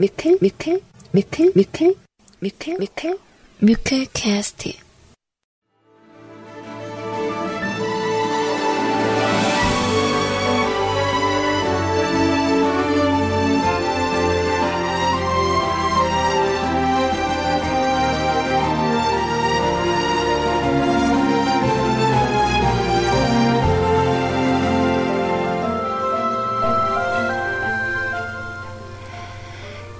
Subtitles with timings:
[0.00, 0.80] 뮤클 뮤클
[1.12, 1.94] 뮤클 뮤클
[2.40, 3.18] 뮤클 뮤클
[3.58, 4.72] 뮤클 캐스트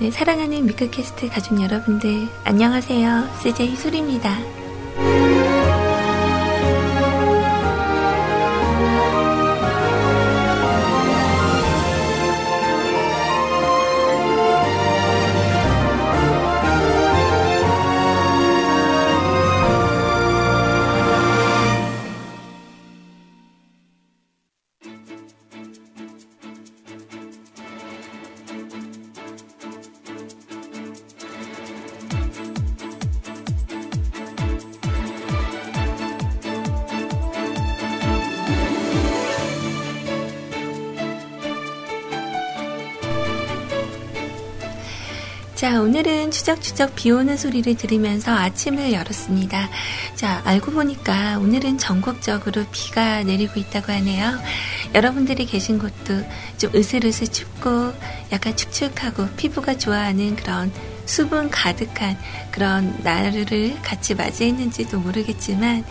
[0.00, 3.28] 네, 사랑하는 미크캐스트 가족 여러분들, 안녕하세요.
[3.42, 4.59] CJ 수리입니다.
[46.51, 49.69] 추적추적 비 오는 소리를 들으면서 아침을 열었습니다.
[50.17, 54.37] 자, 알고 보니까 오늘은 전국적으로 비가 내리고 있다고 하네요.
[54.95, 56.25] 여러분들이 계신 곳도
[56.59, 57.93] 좀 으슬으슬 춥고
[58.33, 60.73] 약간 축축하고 피부가 좋아하는 그런
[61.06, 62.19] 수분 가득한
[62.51, 65.84] 그런 날을 같이 맞이했는지도 모르겠지만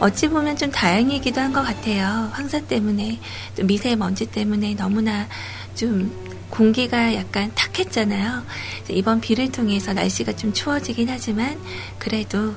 [0.00, 2.30] 어찌 보면 좀 다행이기도 한 것 같아요.
[2.32, 3.20] 황사 때문에
[3.56, 5.28] 또 미세먼지 때문에 너무나
[5.76, 8.44] 좀 공기가 약간 탁했잖아요.
[8.90, 11.58] 이번 비를 통해서 날씨가 좀 추워지긴 하지만
[11.98, 12.54] 그래도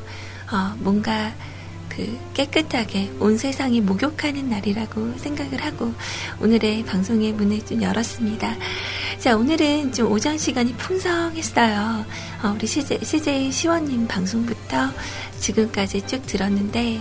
[0.52, 1.34] 어, 뭔가
[1.88, 5.94] 그 깨끗하게 온 세상이 목욕하는 날이라고 생각을 하고
[6.42, 8.56] 오늘의 방송의 문을 좀 열었습니다.
[9.18, 12.06] 자, 오늘은 좀 오전 시간이 풍성했어요.
[12.44, 14.90] 어, 우리 CJ, CJ 시원님 방송부터
[15.40, 17.00] 지금까지 쭉 들었는데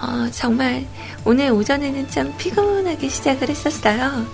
[0.00, 0.86] 어, 정말
[1.26, 4.24] 오늘 오전에는 참 피곤하게 시작을 했었어요.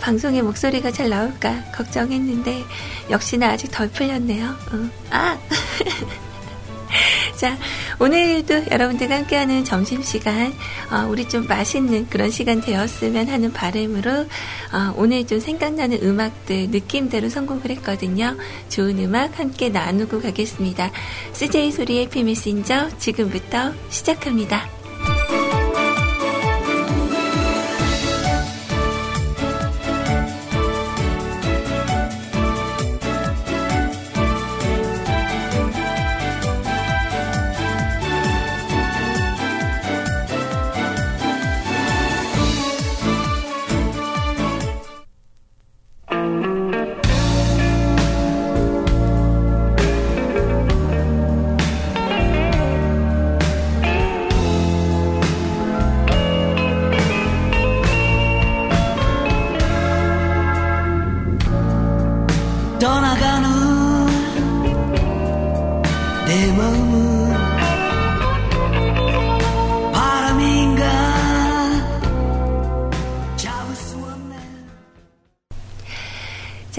[0.00, 2.64] 방송에 목소리가 잘 나올까 걱정했는데
[3.08, 4.46] 역시나 아직 덜 풀렸네요.
[4.46, 4.90] 어.
[5.10, 5.38] 아!
[7.38, 7.56] 자,
[8.00, 10.52] 오늘도 여러분들과 함께하는 점심시간,
[10.90, 17.28] 어, 우리 좀 맛있는 그런 시간 되었으면 하는 바람으로, 어, 오늘 좀 생각나는 음악들 느낌대로
[17.28, 18.36] 선곡을 했거든요.
[18.68, 20.90] 좋은 음악 함께 나누고 가겠습니다.
[21.32, 24.79] CJ 소리의 피메신저 지금부터 시작합니다.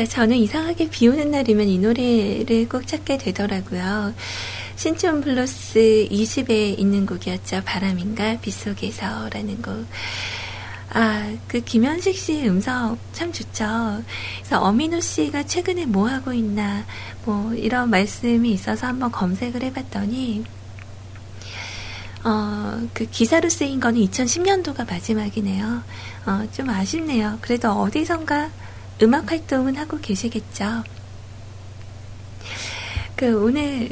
[0.06, 4.14] 저는 이상하게 비 오는 날이면 이 노래를 꼭 찾게 되더라고요.
[4.76, 7.62] 신촌 블루스 2집에 있는 곡이었죠.
[7.66, 9.86] 바람인가 빗속에서라는 곡.
[10.94, 14.04] 아, 그 김현식 씨 음성 참 좋죠.
[14.40, 16.86] 그래서 엄인호 씨가 최근에 뭐 하고 있나,
[17.24, 20.44] 뭐 이런 말씀이 있어서 한번 검색을 해봤더니,
[22.24, 25.84] 어, 그 기사로 쓰인 거는 2010년도가 마지막이네요.
[26.26, 27.38] 어, 좀 아쉽네요.
[27.42, 28.50] 그래도 어디선가
[29.02, 30.84] 음악 활동은 하고 계시겠죠.
[33.16, 33.90] 그 오늘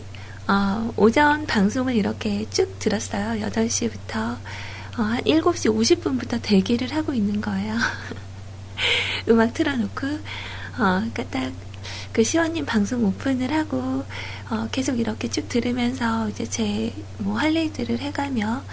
[0.48, 3.46] 어, 오전 방송을 이렇게 쭉 들었어요.
[3.46, 4.38] 8시부터
[4.98, 7.76] 어, 한 7시 50분부터 대기를 하고 있는 거예요.
[9.30, 10.20] 음악 틀어놓고 어,
[10.78, 11.70] 그러니까 딱
[12.12, 14.04] 그 시원님 방송 오픈을 하고
[14.50, 18.64] 어, 계속 이렇게 쭉 들으면서 이제 제 뭐 할 일들을 해가며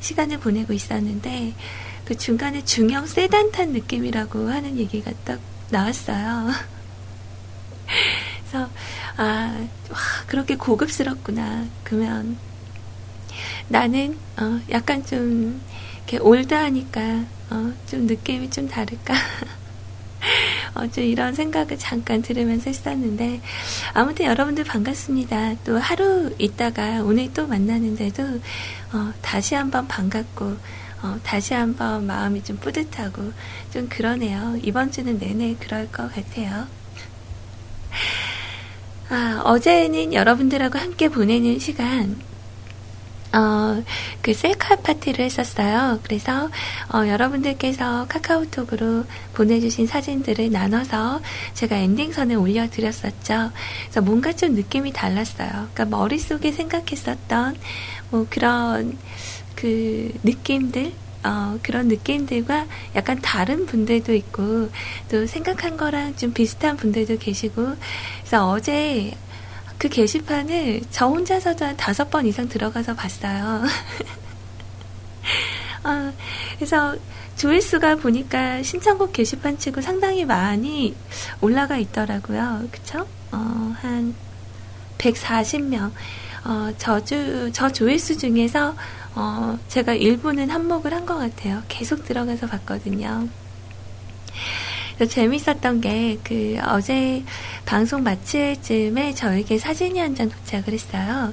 [0.00, 1.54] 시간을 보내고 있었는데
[2.04, 5.38] 그 중간에 중형 세단 탄 느낌이라고 하는 얘기가 딱
[5.70, 6.50] 나왔어요.
[8.50, 8.70] 그래서
[9.16, 11.66] 아, 와, 그렇게 고급스럽구나.
[11.84, 12.36] 그러면
[13.68, 15.60] 나는 어, 약간 좀
[15.98, 19.14] 이렇게 올드하니까 어, 좀 느낌이 좀 다를까.
[20.74, 23.40] 어, 좀 이런 생각을 잠깐 들으면서 했었는데,
[23.94, 25.54] 아무튼 여러분들 반갑습니다.
[25.64, 28.22] 또 하루 있다가 오늘 또 만나는데도,
[28.92, 30.56] 어, 다시 한번 반갑고,
[31.02, 33.32] 어, 다시 한번 마음이 좀 뿌듯하고
[33.72, 34.58] 좀 그러네요.
[34.62, 36.66] 이번 주는 내내 그럴 것 같아요.
[39.10, 42.20] 아, 어제는 여러분들하고 함께 보내는 시간,
[43.32, 43.82] 어,
[44.20, 46.00] 그 셀카 파티를 했었어요.
[46.02, 46.50] 그래서,
[46.92, 49.04] 어, 여러분들께서 카카오톡으로
[49.34, 51.20] 보내주신 사진들을 나눠서
[51.54, 53.50] 제가 엔딩선에 올려드렸었죠.
[53.82, 55.48] 그래서 뭔가 좀 느낌이 달랐어요.
[55.72, 57.56] 그러니까 머릿속에 생각했었던
[58.10, 58.98] 뭐 그런
[59.58, 60.92] 그 느낌들,
[61.24, 64.70] 어, 그런 느낌들과 약간 다른 분들도 있고,
[65.10, 67.74] 또 생각한 거랑 좀 비슷한 분들도 계시고,
[68.20, 69.12] 그래서 어제
[69.76, 73.64] 그 게시판을 저 혼자서도 한 다섯 번 이상 들어가서 봤어요.
[75.82, 76.12] 어,
[76.56, 76.94] 그래서
[77.36, 80.94] 조회수가 보니까 신청곡 게시판 치고 상당히 많이
[81.40, 82.68] 올라가 있더라고요.
[82.70, 83.08] 그쵸?
[83.32, 84.14] 어, 한
[84.98, 85.90] 140명.
[86.44, 88.74] 어, 저주, 저 조회수 중에서,
[89.14, 91.62] 어, 제가 일부는 한몫을 한 것 같아요.
[91.68, 93.28] 계속 들어가서 봤거든요.
[95.08, 97.24] 재밌었던 게, 그, 어제
[97.64, 101.32] 방송 마칠 즈음에 저에게 사진이 한 장 도착을 했어요.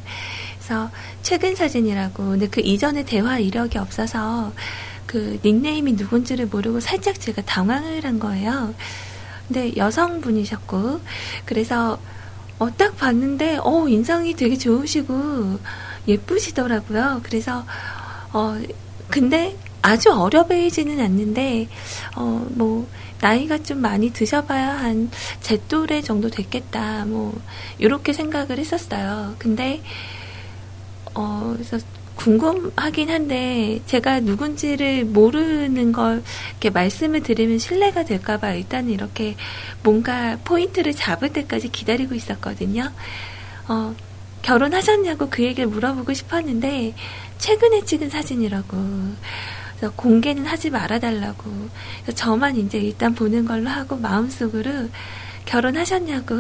[0.60, 0.92] 그래서
[1.24, 4.54] 최근 사진이라고, 근데 그 이전에 대화 이력이 없어서
[5.07, 8.74] 그 닉네임이 누군지를 모르고 살짝 제가 당황을 한 거예요.
[9.48, 11.01] 근데 여성분이셨고,
[11.45, 12.00] 그래서
[12.57, 15.60] 어, 딱 봤는데, 어, 인상이 되게 좋으시고,
[16.07, 17.22] 예쁘시더라고요.
[17.24, 17.66] 그래서,
[18.34, 18.56] 어,
[19.10, 21.68] 근데 아주 어려 보이지는 않는데,
[22.16, 22.88] 어, 뭐,
[23.22, 25.10] 나이가 좀 많이 드셔봐야 한
[25.42, 27.06] 제 또래 정도 됐겠다.
[27.06, 27.40] 뭐,
[27.81, 29.36] 요렇게 생각을 했었어요.
[29.40, 29.81] 근데,
[31.13, 31.78] 어, 그래서
[32.16, 39.36] 궁금하긴 한데, 제가 누군지를 모르는 걸 이렇게 말씀을 드리면 신뢰가 될까봐 일단 이렇게
[39.84, 42.92] 뭔가 포인트를 잡을 때까지 기다리고 있었거든요.
[43.68, 43.96] 어,
[44.46, 46.94] 결혼하셨냐고 그 얘기를 물어보고 싶었는데,
[47.40, 48.78] 최근에 찍은 사진이라고.
[49.76, 51.44] 그래서 공개는 하지 말아달라고.
[52.04, 54.90] 그래서 저만 이제 일단 보는 걸로 하고 마음속으로
[55.46, 56.36] 결혼하셨냐고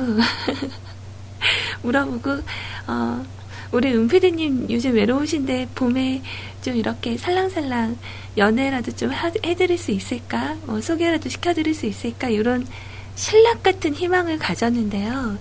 [1.81, 2.41] 물어보고,
[2.87, 3.25] 어,
[3.71, 6.21] 우리 은피디님 요즘 외로우신데 봄에
[6.61, 7.97] 좀 이렇게 살랑살랑
[8.37, 10.55] 연애라도 좀 해드릴 수 있을까?
[10.67, 12.29] 뭐 소개라도 시켜드릴 수 있을까?
[12.29, 12.67] 이런
[13.15, 15.39] 신락 같은 희망을 가졌는데요.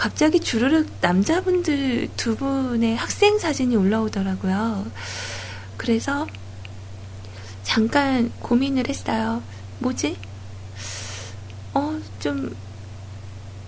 [0.00, 4.86] 갑자기 주르륵 남자분들 두 분의 학생 사진이 올라오더라고요.
[5.76, 6.26] 그래서
[7.64, 9.42] 잠깐 고민을 했어요.
[9.78, 10.16] 뭐지?
[11.74, 12.56] 어, 좀,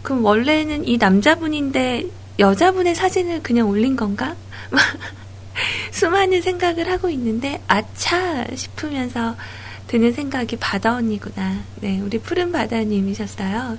[0.02, 2.06] 그럼 원래는 이 남자분인데
[2.38, 4.34] 여자분의 사진을 그냥 올린 건가?
[5.92, 8.46] 수많은 생각을 하고 있는데, 아차!
[8.56, 9.36] 싶으면서
[9.86, 11.58] 드는 생각이 바다 언니구나.
[11.82, 13.76] 네, 우리 푸른 바다님이셨어요.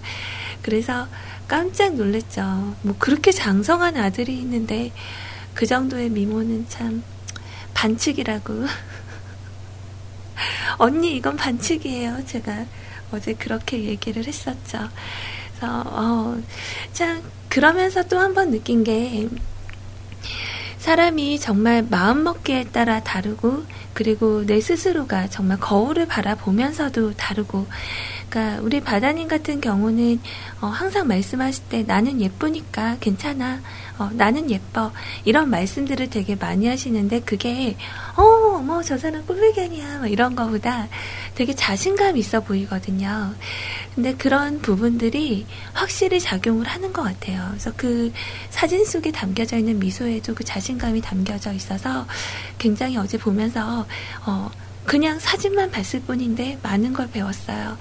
[0.61, 1.07] 그래서
[1.47, 2.75] 깜짝 놀랐죠.
[2.81, 4.91] 뭐, 그렇게 장성한 아들이 있는데,
[5.53, 7.03] 그 정도의 미모는 참,
[7.73, 8.65] 반칙이라고.
[10.77, 12.25] 언니 이건 반칙이에요.
[12.25, 12.65] 제가
[13.11, 14.89] 어제 그렇게 얘기를 했었죠.
[15.59, 16.37] 그래서 어,
[16.93, 19.29] 참 그러면서 또 한 번 느낀 게
[20.79, 23.63] 사람이 정말 마음먹기에 따라 다르고
[23.93, 27.67] 그리고 내 스스로가 정말 거울을 바라보면서도 다르고
[28.33, 30.19] 그러니까 우리 바다님 같은 경우는
[30.59, 33.61] 어, 항상 말씀하실 때 나는 예쁘니까 괜찮아
[33.99, 34.91] 어, 나는 예뻐
[35.23, 37.77] 이런 말씀들을 되게 많이 하시는데 그게
[38.17, 40.87] 어 뭐 저 사람 꿀배견이야 뭐 이런 거보다
[41.35, 43.33] 되게 자신감 있어 보이거든요.
[43.93, 47.45] 근데 그런 부분들이 확실히 작용을 하는 것 같아요.
[47.51, 48.11] 그래서 그
[48.49, 52.07] 사진 속에 담겨져 있는 미소에도 그 자신감이 담겨져 있어서
[52.57, 53.85] 굉장히 어제 보면서
[54.25, 54.49] 어,
[54.85, 57.77] 그냥 사진만 봤을 뿐인데 많은 걸 배웠어요.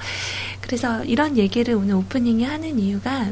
[0.61, 3.31] 그래서 이런 얘기를 오늘 오프닝에 하는 이유가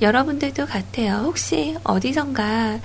[0.00, 1.22] 여러분들도 같아요.
[1.24, 2.80] 혹시 어디선가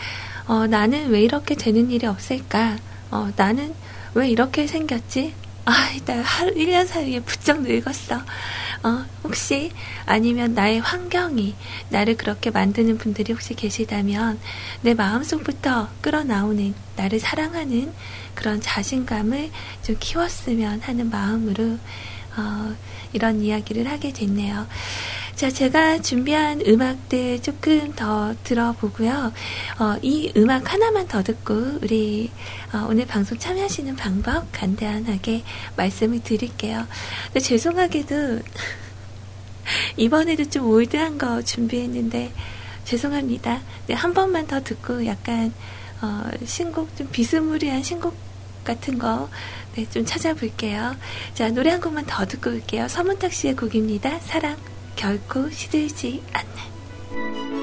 [0.48, 2.78] 어, 나는 왜 이렇게 되는 일이 없을까?
[3.12, 3.74] 어, 나는
[4.14, 5.34] 왜 이렇게 생겼지?
[5.66, 5.72] 아,
[6.06, 8.20] 나 하루, 1년 사이에 부쩍 늙었어.
[8.84, 9.72] 어, 혹시,
[10.06, 11.56] 아니면 나의 환경이
[11.90, 14.40] 나를 그렇게 만드는 분들이 혹시 계시다면,
[14.82, 17.94] 내 마음속부터 끌어나오는, 나를 사랑하는
[18.36, 19.52] 그런 자신감을
[19.84, 21.78] 좀 키웠으면 하는 마음으로,
[22.36, 22.76] 어,
[23.14, 24.68] 이런 이야기를 하게 됐네요.
[25.36, 29.34] 자, 제가 준비한 음악들 조금 더 들어보고요.
[29.80, 32.30] 어, 이 음악 하나만 더 듣고 우리
[32.72, 35.44] 어, 오늘 방송 참여하시는 방법 간단하게
[35.76, 36.86] 말씀을 드릴게요.
[37.26, 38.40] 근데 죄송하게도
[39.98, 42.32] 이번에도 좀 올드한 거 준비했는데
[42.86, 43.62] 죄송합니다.
[43.88, 45.52] 네, 한 번만 더 듣고 약간
[46.02, 48.16] 어, 신곡 좀 비스무리한 신곡
[48.64, 49.30] 같은 거,
[49.76, 50.96] 네, 좀 찾아볼게요.
[51.34, 52.88] 자, 노래 한 곡만 더 듣고 올게요.
[52.88, 54.20] 서문탁 씨의 곡입니다.
[54.20, 54.73] 사랑.
[54.96, 57.63] 결코 시들지 않는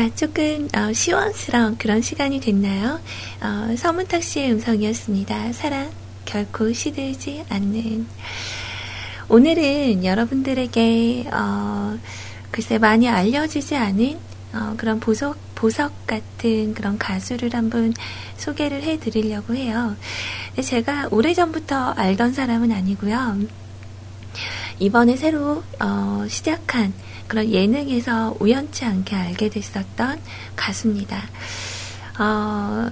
[0.00, 2.98] 자, 조금 어, 시원스러운 그런 시간이 됐나요?
[3.42, 5.52] 어, 서문탁 씨의 음성이었습니다.
[5.52, 5.90] 사랑
[6.24, 8.06] 결코 시들지 않는.
[9.28, 11.98] 오늘은 여러분들에게 어,
[12.50, 14.18] 글쎄 많이 알려지지 않은
[14.54, 17.92] 어, 그런 보석 보석 같은 그런 가수를 한번
[18.38, 19.96] 소개를 해드리려고 해요.
[20.64, 23.38] 제가 오래 전부터 알던 사람은 아니고요.
[24.78, 26.94] 이번에 새로 어, 시작한
[27.30, 30.20] 그런 예능에서 우연치 않게 알게 됐었던
[30.56, 31.22] 가수입니다.
[32.18, 32.90] 어,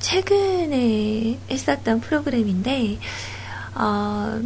[0.00, 2.98] 최근에 했었던 프로그램인데,
[3.76, 4.42] 어,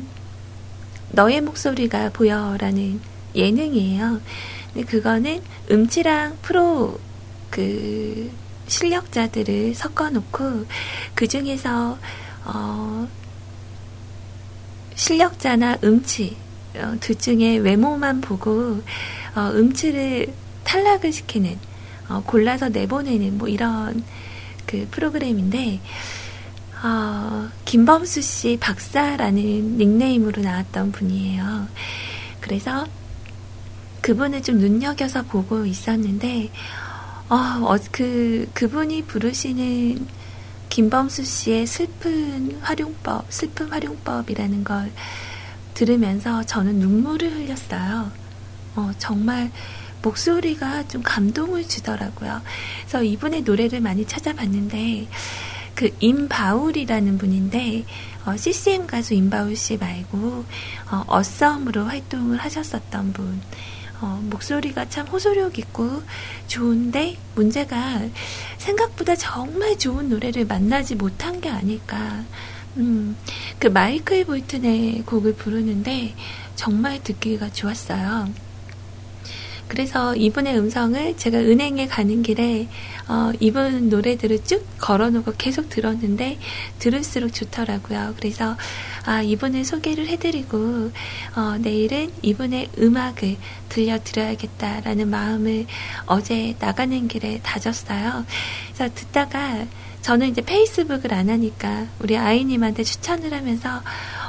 [1.12, 3.00] 너의 목소리가 보여라는
[3.35, 4.20] 예능이에요.
[4.75, 7.00] 근데 그거는 음치랑 프로
[7.49, 8.30] 그
[8.66, 10.66] 실력자들을 섞어 놓고
[11.14, 11.96] 그 중에서
[12.44, 13.08] 어,
[14.94, 16.46] 실력자나 음치 어,
[17.00, 18.83] 둘 중에 외모만 보고
[19.35, 20.33] 어, 음치를
[20.64, 21.59] 탈락을 시키는
[22.09, 24.02] 어, 골라서 내보내는 뭐 이런
[24.66, 25.80] 그 프로그램인데
[26.83, 31.68] 어, 김범수 씨 박사라는 닉네임으로 나왔던 분이에요.
[32.40, 32.87] 그래서
[34.02, 36.50] 그분을 좀 눈여겨서 보고 있었는데
[37.28, 40.06] 어, 어, 그 그분이 부르시는
[40.68, 44.92] 김범수 씨의 슬픈 활용법, 슬픈 활용법이라는 걸
[45.76, 48.11] 들으면서 저는 눈물을 흘렸어요.
[48.76, 49.50] 어, 정말
[50.02, 52.40] 목소리가 좀 감동을 주더라고요.
[52.80, 55.06] 그래서 이분의 노래를 많이 찾아봤는데,
[55.75, 57.85] 그 임바울이라는 분인데,
[58.25, 60.45] 어, CCM 가수 임바울 씨 말고,
[60.90, 63.40] 어, 어썸으로 활동을 하셨었던 분.
[64.00, 66.02] 어, 목소리가 참 호소력 있고
[66.49, 68.02] 좋은데 문제가
[68.59, 72.25] 생각보다 정말 좋은 노래를 만나지 못한 게 아닐까.
[72.76, 73.16] 음,
[73.59, 76.14] 그 마이클 볼튼의 곡을 부르는데
[76.54, 78.28] 정말 듣기가 좋았어요.
[79.68, 82.68] 그래서 이분의 음성을 제가 은행에 가는 길에
[83.09, 86.38] 어, 이분 노래들을 쭉 걸어놓고 계속 들었는데
[86.78, 88.14] 들을수록 좋더라고요.
[88.16, 88.56] 그래서
[89.04, 90.92] 아, 이분을 소개를 해드리고
[91.37, 93.37] 어, 내일은 이분의 음악을
[93.68, 95.66] 들려드려야겠다라는 마음을
[96.06, 98.25] 어제 나가는 길에 다졌어요.
[98.73, 99.66] 그래서 듣다가
[100.06, 103.82] 저는 이제 페이스북을 안 하니까 우리 아이님한테 추천을 하면서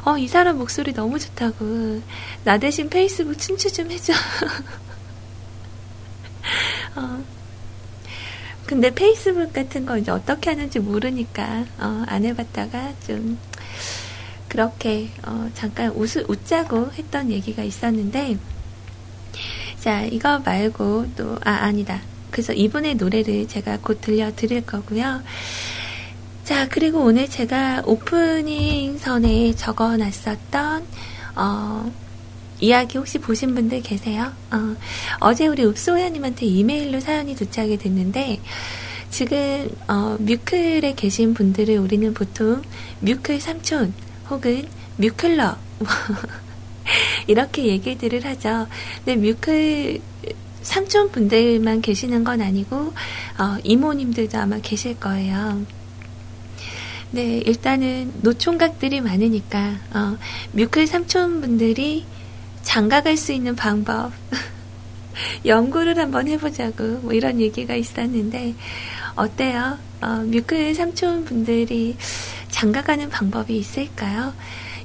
[0.05, 2.01] 어, 이 사람 목소리 너무 좋다고
[2.43, 4.11] 나 대신 페이스북 춘추 좀 해줘.
[6.97, 7.23] 어.
[8.65, 13.37] 근데 페이스북 같은 거 이제 어떻게 하는지 모르니까 어, 안 해봤다가 좀
[14.47, 18.39] 그렇게 어, 잠깐 웃, 웃자고 했던 얘기가 있었는데
[19.79, 25.21] 자 이거 말고 또 아 아니다 그래서 이분의 노래를 제가 곧 들려드릴 거고요
[26.43, 30.85] 자 그리고 오늘 제가 오프닝 선에 적어 놨었던
[31.35, 31.91] 어,
[32.59, 34.31] 이야기 혹시 보신 분들 계세요?
[35.19, 38.39] 어, 제 우리 읍소야님한테 이메일로 사연이 도착이 됐는데,
[39.11, 42.63] 지금, 어, 뮤클에 계신 분들을 우리는 보통
[43.01, 43.93] 뮤클 삼촌
[44.29, 44.67] 혹은
[44.97, 45.55] 뮤클러,
[47.27, 48.67] 이렇게 얘기들을 하죠.
[49.05, 50.01] 근데 뮤클
[50.61, 52.93] 삼촌 분들만 계시는 건 아니고,
[53.37, 55.61] 어, 이모님들도 아마 계실 거예요.
[57.11, 60.17] 네, 일단은 노총각들이 많으니까, 어,
[60.51, 62.05] 뮤클 삼촌 분들이
[62.63, 64.11] 장가 갈 수 있는 방법.
[65.45, 68.55] 연구를 한번 해보자고, 뭐 이런 얘기가 있었는데,
[69.15, 69.77] 어때요?
[70.01, 71.95] 어, 뮤클 삼촌 분들이
[72.49, 74.33] 장가 가는 방법이 있을까요?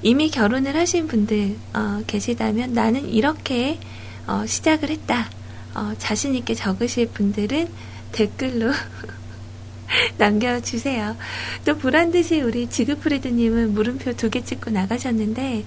[0.03, 3.79] 이미 결혼을 하신 분들 어, 계시다면 나는 이렇게
[4.27, 5.31] 어, 시작을 했다.
[5.75, 7.69] 어, 자신 있게 적으실 분들은
[8.13, 8.73] 댓글로
[10.19, 11.17] 남겨주세요.
[11.65, 15.65] 또 보란듯이 우리 지그프리드님은 물음표 두 개 찍고 나가셨는데,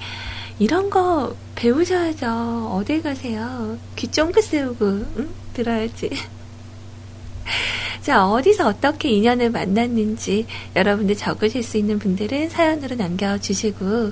[0.59, 2.71] 이런 거 배우셔야죠.
[2.73, 3.77] 어딜 가세요?
[3.95, 5.29] 귀 쫑긋 세우고, 응?
[5.53, 6.09] 들어야지.
[8.01, 10.45] 자, 어디서 어떻게 인연을 만났는지
[10.75, 14.11] 여러분들 적으실 수 있는 분들은 사연으로 남겨주시고,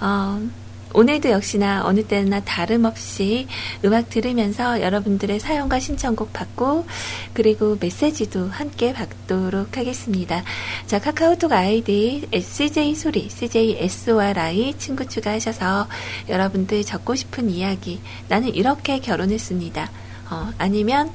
[0.00, 0.48] 어,
[0.94, 3.48] 오늘도 역시나 어느 때나 다름없이
[3.84, 6.86] 음악 들으면서 여러분들의 사연과 신청곡 받고
[7.32, 10.44] 그리고 메시지도 함께 받도록 하겠습니다.
[10.86, 15.88] 자, 카카오톡 아이디 CJ 소리, CJ SORI 친구 추가하셔서
[16.28, 19.90] 여러분들 적고 싶은 이야기 나는 이렇게 결혼했습니다.
[20.30, 21.10] 어, 아니면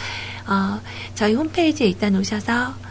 [0.47, 0.81] 어,
[1.15, 2.84] 저희 홈페이지에 일단 오셔서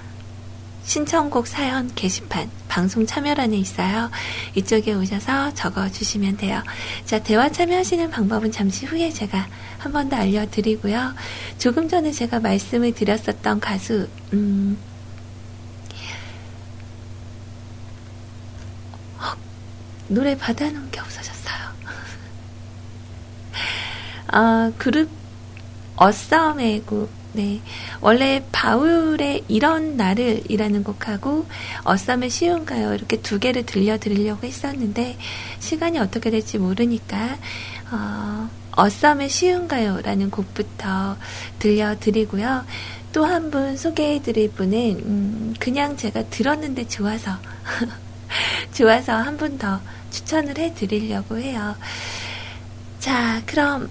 [0.84, 4.10] 신청곡 사연 게시판 방송 참여란에 있어요.
[4.54, 6.62] 이쪽에 오셔서 적어주시면 돼요.
[7.04, 9.48] 자, 대화 참여하시는 방법은 잠시 후에 제가
[9.78, 11.14] 한 번 더 알려드리고요.
[11.58, 14.76] 조금 전에 제가 말씀을 드렸었던 가수, 음,
[19.18, 19.36] 어,
[20.08, 21.54] 노래 받아놓은 게 없어졌어요.
[24.32, 25.08] 어, 그룹
[25.96, 27.60] 어썸의 곡, 네.
[28.00, 31.46] 원래 바울의 이런 날을이라는 곡하고
[31.84, 32.94] 어썸의 쉬운가요?
[32.94, 35.16] 이렇게 두 개를 들려드리려고 했었는데
[35.58, 37.36] 시간이 어떻게 될지 모르니까
[37.90, 40.00] 어, 어썸의 쉬운가요?
[40.02, 41.16] 라는 곡부터
[41.58, 42.64] 들려드리고요.
[43.12, 44.76] 또 한 분 소개해드릴 분은
[45.06, 47.30] 음, 그냥 제가 들었는데 좋아서
[48.74, 51.76] 좋아서 한 분 더 추천을 해드리려고 해요.
[52.98, 53.88] 자, 그럼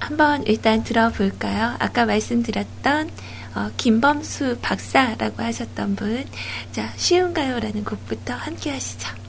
[0.00, 1.76] 한번 일단 들어볼까요?
[1.78, 3.10] 아까 말씀드렸던
[3.54, 6.24] 어, 김범수 박사라고 하셨던 분.
[6.72, 7.60] 자, 쉬운가요?
[7.60, 9.19] 라는 곡부터 함께 하시죠.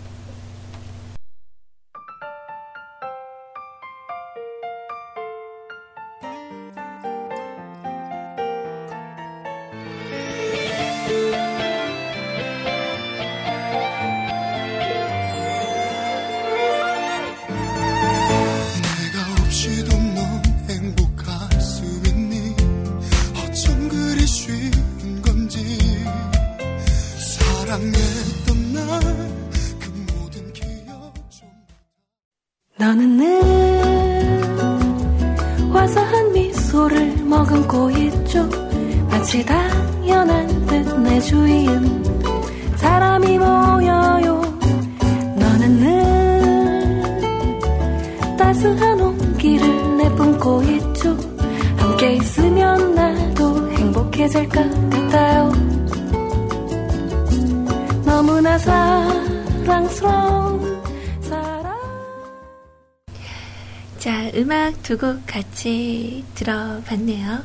[64.91, 67.43] 두 곡 같이 들어봤네요.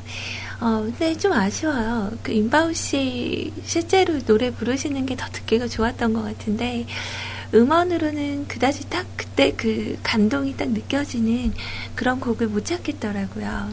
[0.61, 2.11] 어, 근데 좀 아쉬워요.
[2.25, 6.87] 그 임바우 씨 실제로 노래 부르시는 게 더 듣기가 좋았던 것 같은데,
[7.55, 11.55] 음원으로는 그다지 딱 그때 그 감동이 딱 느껴지는
[11.95, 13.71] 그런 곡을 못 찾겠더라고요.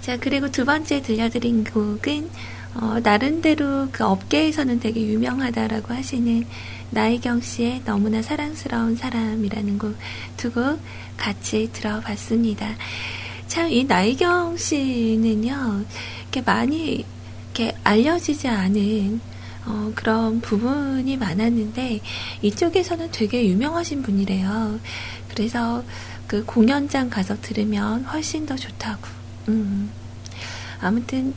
[0.00, 2.30] 자, 그리고 두 번째 들려드린 곡은,
[2.74, 6.44] 어, 나름대로 그 업계에서는 되게 유명하다라고 하시는
[6.90, 10.80] 나이경 씨의 너무나 사랑스러운 사람이라는 곡두곡
[11.16, 12.76] 같이 들어봤습니다.
[13.48, 15.84] 참 이 나이경 씨는요,
[16.22, 17.04] 이렇게 많이
[17.52, 19.20] 이렇게 알려지지 않은
[19.66, 22.00] 어, 그런 부분이 많았는데
[22.42, 24.80] 이쪽에서는 되게 유명하신 분이래요.
[25.28, 25.82] 그래서
[26.26, 29.02] 그 공연장 가서 들으면 훨씬 더 좋다고.
[29.48, 29.90] 음.
[30.80, 31.34] 아무튼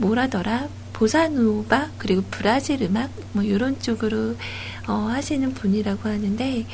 [0.00, 4.36] 뭐라더라 보사노바 그리고 브라질 음악 뭐 이런 쪽으로
[4.86, 6.66] 어, 하시는 분이라고 하는데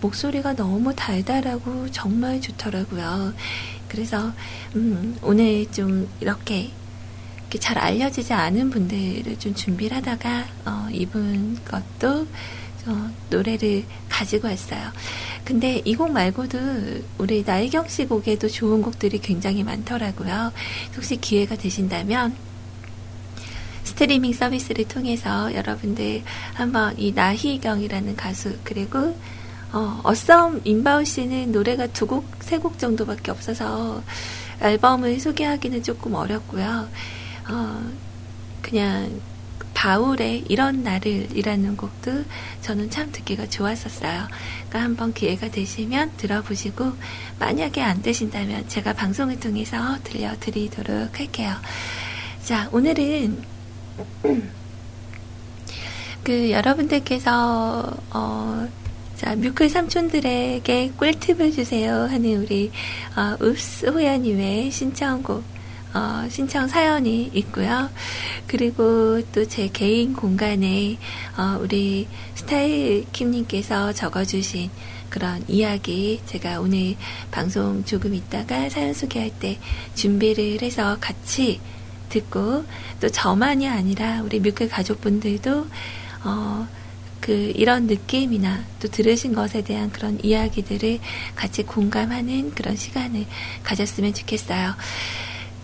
[0.00, 3.34] 목소리가 너무 달달하고 정말 좋더라고요.
[3.88, 4.32] 그래서
[4.76, 6.70] 음, 오늘 좀 이렇게,
[7.40, 12.26] 이렇게 잘 알려지지 않은 분들을 좀 준비를 하다가 어, 이분 것도
[12.86, 14.80] 어, 노래를 가지고 왔어요.
[15.44, 16.58] 근데 이 곡 말고도
[17.18, 20.52] 우리 나혜경 씨 곡에도 좋은 곡들이 굉장히 많더라고요.
[20.96, 22.34] 혹시 기회가 되신다면
[23.84, 26.22] 스트리밍 서비스를 통해서 여러분들
[26.54, 29.16] 한번 이 나희경이라는 가수 그리고
[29.72, 34.02] 어, 어썸 인바우 씨는 노래가 두 곡, 세 곡 정도밖에 없어서
[34.60, 36.88] 앨범을 소개하기는 조금 어렵고요.
[37.50, 37.82] 어,
[38.62, 39.20] 그냥
[39.74, 42.24] 바울의 이런 날을 이라는 곡도
[42.62, 44.28] 저는 참 듣기가 좋았었어요.
[44.68, 46.92] 그러니까 한번 기회가 되시면 들어보시고
[47.40, 51.52] 만약에 안 되신다면 제가 방송을 통해서 들려드리도록 할게요.
[52.44, 53.53] 자, 오늘은
[56.22, 58.68] 그 여러분들께서 어,
[59.16, 62.70] 자 뮤클 삼촌들에게 꿀팁을 주세요 하는 우리
[63.16, 65.44] 어, 읍스 호야님의 신청곡
[65.94, 67.88] 어, 신청 사연이 있고요.
[68.48, 70.98] 그리고 또 제 개인 공간에
[71.36, 74.70] 어, 우리 스타일 킴님께서 적어주신
[75.08, 76.96] 그런 이야기 제가 오늘
[77.30, 79.58] 방송 조금 있다가 사연 소개할 때
[79.94, 81.60] 준비를 해서 같이
[82.14, 82.64] 듣고
[83.00, 85.66] 또 저만이 아니라 우리 뮤클 가족분들도
[86.24, 86.68] 어,
[87.20, 91.00] 그 이런 느낌이나 또 들으신 것에 대한 그런 이야기들을
[91.34, 93.26] 같이 공감하는 그런 시간을
[93.62, 94.74] 가졌으면 좋겠어요.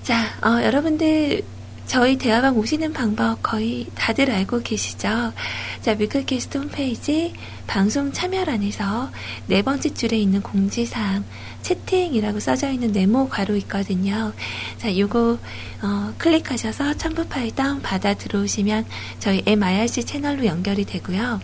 [0.02, 1.42] 자, 어, 여러분들
[1.90, 5.33] 저희 대화방 오시는 방법 거의 다들 알고 계시죠?
[5.81, 7.35] 자, 뮤클캐스트 홈페이지
[7.66, 9.11] 방송 참여란에서
[9.48, 11.24] 네 번째 줄에 있는 공지사항
[11.62, 14.33] 채팅이라고 써져 있는 네모 괄호 있거든요.
[14.79, 15.38] 자, 요거
[15.83, 18.87] 어, 클릭하셔서 첨부 파일 다운 받아 들어오시면
[19.18, 21.40] 저희 MIRC 채널로 연결이 되고요.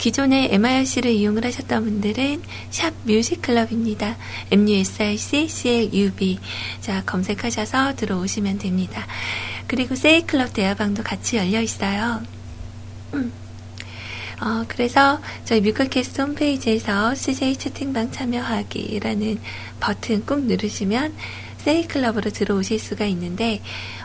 [0.00, 4.16] 기존에 MIRC를 이용을 하셨던 분들은 샵 뮤직클럽입니다.
[4.50, 6.38] MUSIC CLUB
[6.80, 9.06] 자 검색하셔서 들어오시면 됩니다.
[9.66, 12.22] 그리고 세이클럽 대화방도 같이 열려 있어요.
[13.12, 13.30] 음.
[14.40, 19.38] 어, 그래서 저희 뮤클캐스트 홈페이지에서 CJ 채팅방 참여하기라는
[19.80, 21.14] 버튼 꾹 누르시면
[21.64, 23.60] 세이클럽으로 들어오실 수가 있는데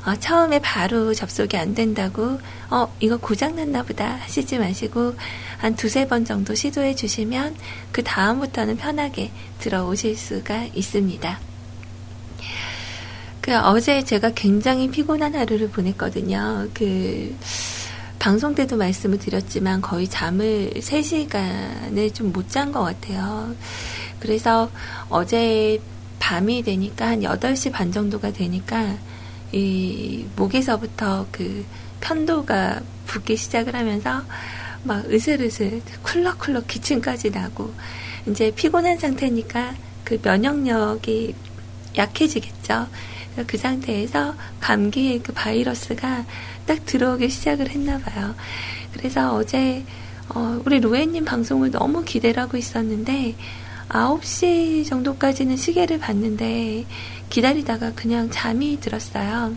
[0.05, 2.39] 어, 처음에 바로 접속이 안 된다고
[2.69, 5.15] 어 이거 고장났나 보다 하시지 마시고
[5.57, 7.55] 한 두세 번 정도 시도해 주시면
[7.91, 11.39] 그 다음부터는 편하게 들어오실 수가 있습니다.
[13.41, 16.67] 그 어제 제가 굉장히 피곤한 하루를 보냈거든요.
[16.73, 17.35] 그
[18.17, 23.55] 방송 때도 말씀을 드렸지만 거의 잠을 3시간을 좀 못 잔 것 같아요.
[24.19, 24.69] 그래서
[25.09, 25.79] 어제
[26.19, 28.97] 밤이 되니까 한 8시 반 정도가 되니까
[29.51, 31.65] 이 목에서부터 그
[32.01, 34.23] 편도가 붓기 시작을 하면서
[34.84, 37.73] 막 으슬으슬 쿨럭쿨럭 기침까지 나고
[38.28, 41.36] 이제 피곤한 상태니까 그 면역력이
[41.97, 42.88] 약해지겠죠.
[43.47, 46.25] 그 상태에서 감기의 그 바이러스가
[46.65, 48.36] 딱 들어오기 시작을 했나 봐요.
[48.93, 49.84] 그래서 어제
[50.30, 53.36] 어, 우리 로에님 방송을 너무 기대를 하고 있었는데
[53.89, 56.85] 9시 정도까지는 시계를 봤는데
[57.29, 59.55] 기다리다가 그냥 잠이 들었어요.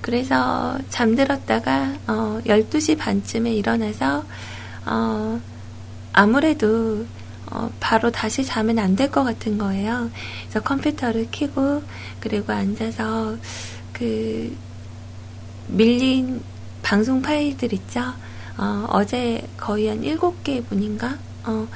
[0.00, 4.24] 그래서 잠들었다가 어, 12시 반쯤에 일어나서
[4.86, 5.40] 어,
[6.12, 7.04] 아무래도
[7.50, 10.10] 어, 바로 다시 자면 안 될 것 같은 거예요.
[10.42, 11.82] 그래서 컴퓨터를 켜고
[12.20, 13.36] 그리고 앉아서
[13.92, 14.56] 그
[15.68, 16.42] 밀린
[16.82, 18.00] 방송 파일들 있죠.
[18.58, 21.18] 어, 어제 거의 한 7개 분인가?
[21.44, 21.66] 어,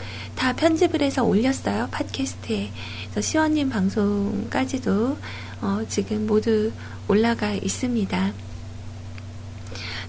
[0.40, 1.88] 다 편집을 해서 올렸어요.
[1.90, 2.70] 팟캐스트에.
[3.11, 5.18] 그래서 시원님 방송까지도
[5.61, 6.72] 어, 지금 모두
[7.09, 8.33] 올라가 있습니다.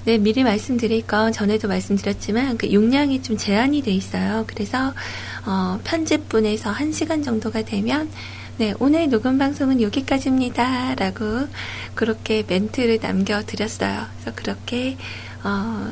[0.06, 4.46] 네, 미리 말씀드릴 건 전에도 말씀드렸지만 그 용량이 좀 제한이 돼 있어요.
[4.48, 4.94] 그래서
[5.46, 8.10] 어, 편집분에서 1시간 정도가 되면
[8.56, 10.96] 네, 오늘 녹음 방송은 여기까지입니다.
[10.96, 11.50] 라고
[11.94, 14.06] 그렇게 멘트를 남겨드렸어요.
[14.22, 14.96] 그래서 그렇게
[15.44, 15.91] 어,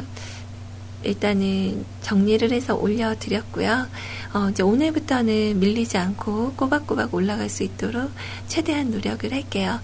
[1.03, 3.87] 일단은 정리를 해서 올려드렸고요.
[4.33, 8.11] 어, 이제 오늘부터는 밀리지 않고 꼬박꼬박 올라갈 수 있도록
[8.47, 9.79] 최대한 노력을 할게요.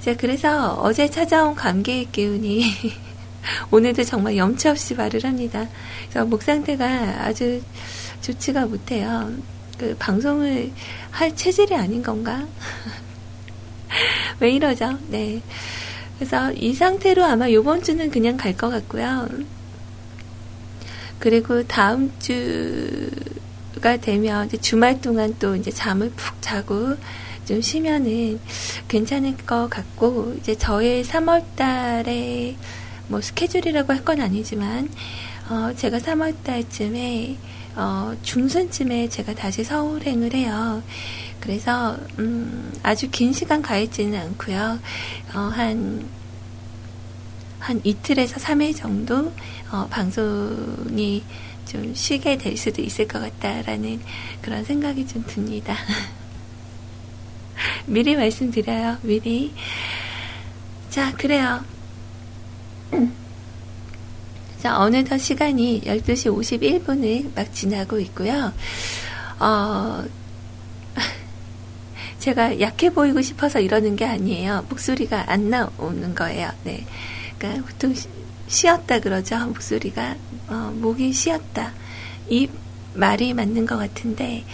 [0.00, 2.64] 자, 그래서 어제 찾아온 감기의 기운이
[3.70, 5.66] 오늘도 정말 염치 없이 말을 합니다.
[6.08, 7.62] 그래서 목 상태가 아주
[8.20, 9.30] 좋지가 못해요.
[9.78, 10.70] 그 방송을
[11.10, 12.46] 할 체질이 아닌 건가?
[14.40, 14.98] 왜 이러죠?
[15.08, 15.40] 네.
[16.18, 19.26] 그래서 이 상태로 아마 이번 주는 그냥 갈 것 같고요.
[21.20, 26.96] 그리고 다음 주가 되면 이제 주말 동안 또 이제 잠을 푹 자고
[27.44, 28.40] 좀 쉬면은
[28.88, 32.56] 괜찮을 것 같고 이제 저의 3월 달에
[33.08, 34.88] 뭐 스케줄이라고 할 건 아니지만
[35.48, 37.36] 어 제가 3월 달쯤에
[37.76, 40.82] 어 중순쯤에 제가 다시 서울행을 해요.
[41.40, 44.78] 그래서 음 아주 긴 시간 가 있지는 않고요.
[45.34, 46.08] 어 한
[47.60, 49.32] 한 이틀에서 3일 정도
[49.72, 51.22] 어, 방송이
[51.66, 54.00] 좀 쉬게 될 수도 있을 것 같다라는
[54.42, 55.76] 그런 생각이 좀 듭니다.
[57.86, 58.98] 미리 말씀드려요.
[59.02, 59.52] 미리.
[60.90, 61.64] 자, 그래요.
[64.60, 66.34] 자, 어느덧 시간이 12시
[66.82, 68.52] 51분을 막 지나고 있고요.
[69.38, 70.04] 어,
[72.18, 74.66] 제가 약해 보이고 싶어서 이러는 게 아니에요.
[74.68, 76.50] 목소리가 안 나오는 거예요.
[76.64, 76.84] 네.
[77.38, 77.94] 그러니까 보통
[78.50, 79.38] 쉬었다 그러죠.
[79.46, 80.16] 목소리가
[80.48, 81.72] 어, 목이 쉬었다.
[82.28, 82.48] 이
[82.94, 84.44] 말이 맞는 것 같은데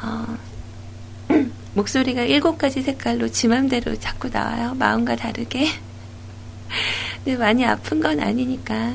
[0.00, 0.36] 어,
[1.74, 4.74] 목소리가 일곱 가지 색깔로 지 맘대로 자꾸 나와요.
[4.74, 5.66] 마음과 다르게.
[7.24, 8.94] 근데 많이 아픈 건 아니니까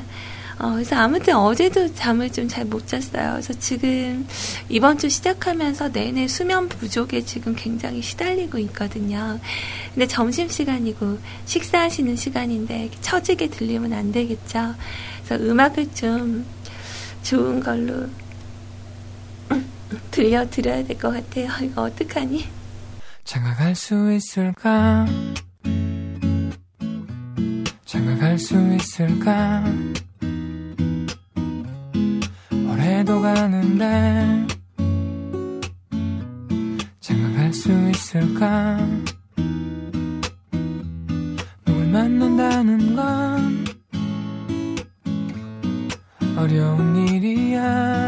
[0.62, 3.32] 어, 그래서 아무튼 어제도 잠을 좀 잘 못 잤어요.
[3.32, 4.26] 그래서 지금
[4.68, 9.38] 이번 주 시작하면서 내내 수면 부족에 지금 굉장히 시달리고 있거든요.
[9.94, 14.74] 근데 점심시간이고 식사하시는 시간인데 처지게 들리면 안 되겠죠.
[15.24, 16.44] 그래서 음악을 좀
[17.22, 18.06] 좋은 걸로
[20.10, 21.48] 들려드려야 될 것 같아요.
[21.62, 22.46] 이거 어떡하니?
[23.24, 25.06] 장가갈 수 있을까?
[27.84, 30.09] 장가갈 수 있을까 올
[32.90, 34.46] 해도 가는데
[37.00, 38.78] 장가갈 수 있을까?
[41.64, 43.64] 누굴 만난다는 건
[46.36, 47.99] 어려운 일이야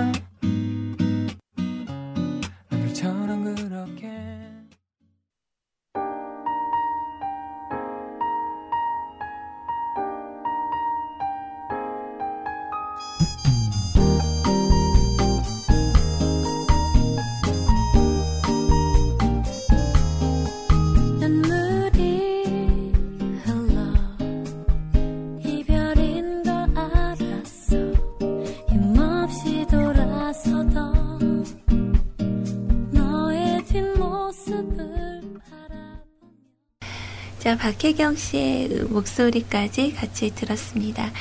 [37.62, 41.12] 박혜경 씨의 목소리까지 같이 들었습니다.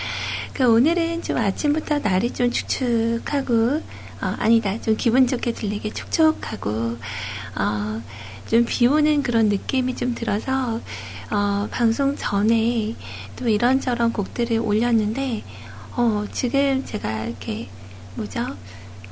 [0.54, 3.76] 그 오늘은 좀 아침부터 날이 좀 축축하고,
[4.22, 4.82] 어, 아니다.
[4.82, 6.98] 좀 기분 좋게 들리게 촉촉하고,
[7.56, 8.02] 어,
[8.50, 10.82] 좀 비 오는 그런 느낌이 좀 들어서,
[11.30, 12.96] 어, 방송 전에
[13.36, 15.44] 또 이런저런 곡들을 올렸는데,
[15.96, 17.70] 어, 지금 제가 이렇게,
[18.16, 18.48] 뭐죠?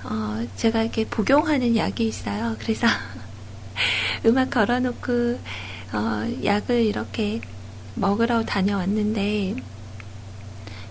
[0.04, 2.56] 어, 제가 이렇게 복용하는 약이 있어요.
[2.60, 2.88] 그래서
[4.26, 5.38] 음악 걸어놓고,
[5.94, 7.42] 어, 약을 이렇게
[7.96, 9.56] 먹으러 다녀왔는데,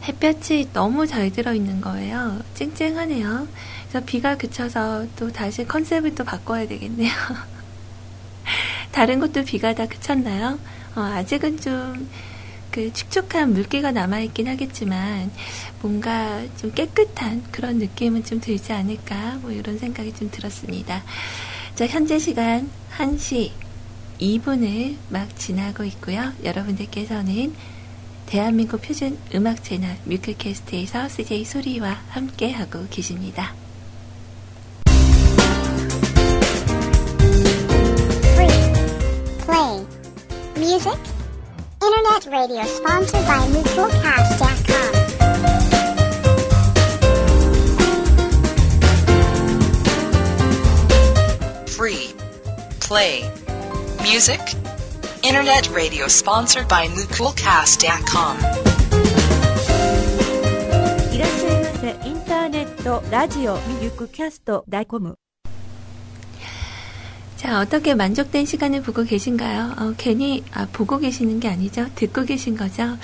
[0.05, 2.41] 햇볕이 너무 잘 들어있는 거예요.
[2.55, 3.49] 쨍쨍하네요.
[3.89, 7.11] 그래서 비가 그쳐서 또 다시 컨셉을 또 바꿔야 되겠네요.
[8.93, 10.59] 다른 곳도 비가 다 그쳤나요?
[10.97, 12.09] 어, 아직은 좀,
[12.71, 15.31] 그 축축한 물기가 남아있긴 하겠지만,
[15.81, 21.03] 뭔가 좀 깨끗한 그런 느낌은 좀 들지 않을까, 뭐 이런 생각이 좀 들었습니다.
[21.75, 23.53] 자, 현재 시간 1시
[24.21, 26.33] 2분을 막 지나고 있고요.
[26.45, 27.55] 여러분들께서는
[28.27, 33.55] 대한민국 표준 음악 채널 뮤클캐스트에서 CJ 소리와 함께 하고 계십니다.
[38.35, 38.73] Free.
[39.45, 39.87] Play.
[40.57, 40.99] Music.
[41.81, 44.99] Internet radio sponsored by NeutralCast.com.
[51.79, 52.13] free,
[52.81, 53.23] play,
[54.08, 54.40] music,
[55.24, 58.38] internet radio sponsored by NeutralCast.com.
[61.14, 62.10] いらっしゃいませ。
[62.10, 65.18] インターネット、ラジオ、ミルクキャスト、ダイコム。
[67.38, 69.74] 자, 어떻게 만족된 시간을 보고 계신가요?
[69.78, 71.88] 어, 괜히, 아, 보고 계시는 게 아니죠?
[71.96, 72.98] 듣고 계신 거죠?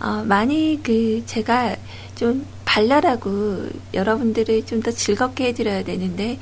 [0.00, 1.76] 어, 많이 그, 제가
[2.16, 6.38] 좀 발랄하고 여러분들을 좀 더 즐겁게 해드려야 되는데,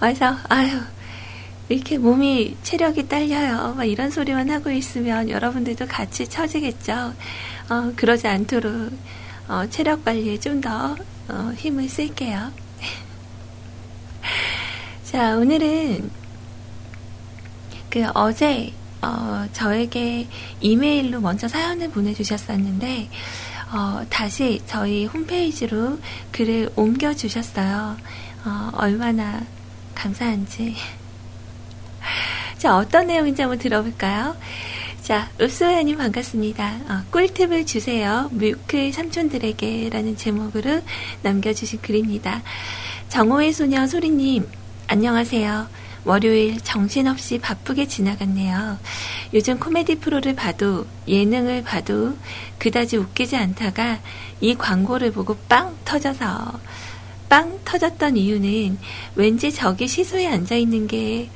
[0.00, 0.68] 와서, 아유,
[1.71, 3.75] 이렇게 몸이 체력이 딸려요.
[3.75, 7.13] 막 이런 소리만 하고 있으면 여러분들도 같이 처지겠죠.
[7.69, 8.91] 어, 그러지 않도록,
[9.47, 10.95] 어, 체력 관리에 좀 더,
[11.29, 12.51] 어, 힘을 쓸게요.
[15.05, 16.11] 자, 오늘은
[17.89, 20.27] 그 어제 어, 저에게
[20.59, 23.09] 이메일로 먼저 사연을 보내주셨었는데
[23.73, 25.97] 어, 다시 저희 홈페이지로
[26.31, 27.97] 글을 옮겨주셨어요.
[28.45, 29.41] 어, 얼마나
[29.95, 30.75] 감사한지.
[32.57, 34.35] 자, 어떤 내용인지 한번 들어볼까요?
[35.01, 36.75] 자, 읍소야님 반갑습니다.
[36.87, 38.29] 어, 꿀팁을 주세요.
[38.33, 40.81] 뮤클 삼촌들에게 라는 제목으로
[41.23, 42.41] 남겨주신 글입니다.
[43.09, 44.47] 정오의 소녀 소리님,
[44.87, 45.67] 안녕하세요.
[46.03, 48.79] 월요일 정신없이 바쁘게 지나갔네요.
[49.33, 52.15] 요즘 코미디 프로를 봐도 예능을 봐도
[52.57, 53.99] 그다지 웃기지 않다가
[54.39, 56.59] 이 광고를 보고 빵 터져서
[57.31, 58.77] 빵 터졌던 이유는
[59.15, 61.29] 왠지 저기 시소에 앉아 있는 게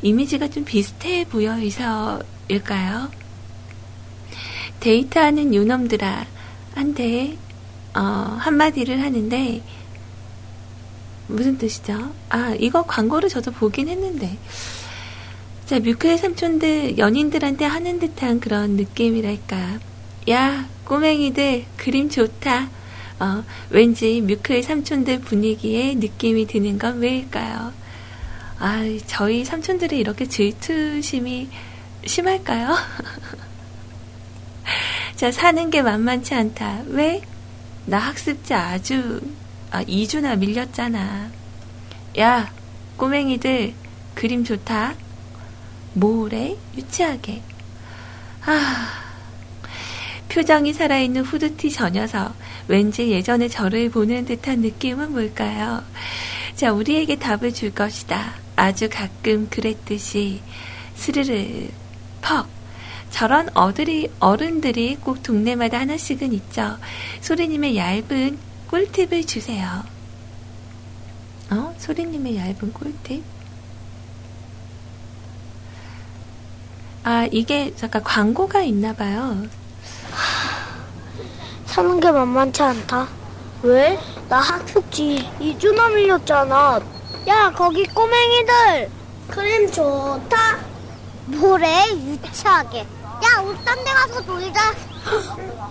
[0.00, 3.10] 이미지가 좀 비슷해 보여서일까요?
[4.78, 6.24] 데이트하는 요놈들아
[6.76, 7.36] 한데
[7.94, 9.60] 어, 한마디를 하는데
[11.26, 12.12] 무슨 뜻이죠?
[12.28, 14.38] 아, 이거 광고를 저도 보긴 했는데.
[15.66, 19.80] 자, 뮤클 삼촌들, 연인들한테 하는 듯한 그런 느낌이랄까.
[20.28, 22.68] 야, 꼬맹이들, 그림 좋다.
[23.20, 27.72] 어, 왠지 뮤클 삼촌들 분위기에 느낌이 드는 건 왜일까요?
[28.58, 31.50] 아, 저희 삼촌들이 이렇게 질투심이
[32.06, 32.74] 심할까요?
[35.16, 36.82] 자, 사는 게 만만치 않다.
[36.86, 37.20] 왜?
[37.84, 39.20] 나 학습지 아주
[39.70, 41.28] 아, 2주나 밀렸잖아.
[42.18, 42.52] 야,
[42.96, 43.74] 꼬맹이들,
[44.14, 44.94] 그림 좋다.
[45.92, 46.56] 뭐래?
[46.74, 47.42] 유치하게.
[48.46, 48.88] 아,
[50.30, 52.34] 표정이 살아있는 후드티 저 녀석.
[52.70, 55.82] 왠지 예전에 저를 보는 듯한 느낌은 뭘까요?
[56.54, 58.34] 자, 우리에게 답을 줄 것이다.
[58.54, 60.40] 아주 가끔 그랬듯이,
[60.94, 61.66] 스르르,
[62.22, 62.46] 퍽.
[63.10, 66.78] 저런 어들이, 어른들이 꼭 동네마다 하나씩은 있죠.
[67.22, 69.82] 소리님의 얇은 꿀팁을 주세요.
[71.50, 71.74] 어?
[71.76, 73.24] 소리님의 얇은 꿀팁?
[77.02, 79.48] 아, 이게 잠깐 광고가 있나 봐요.
[81.70, 83.06] 사는 게 만만치 않다.
[83.62, 83.96] 왜?
[84.28, 86.80] 나 학습지 2주나 밀렸잖아.
[87.28, 88.90] 야, 거기 꼬맹이들!
[89.28, 90.58] 크림 좋다.
[91.26, 91.84] 뭐래?
[91.92, 92.80] 유치하게.
[92.80, 94.74] 야, 우리 딴 데 가서 놀자.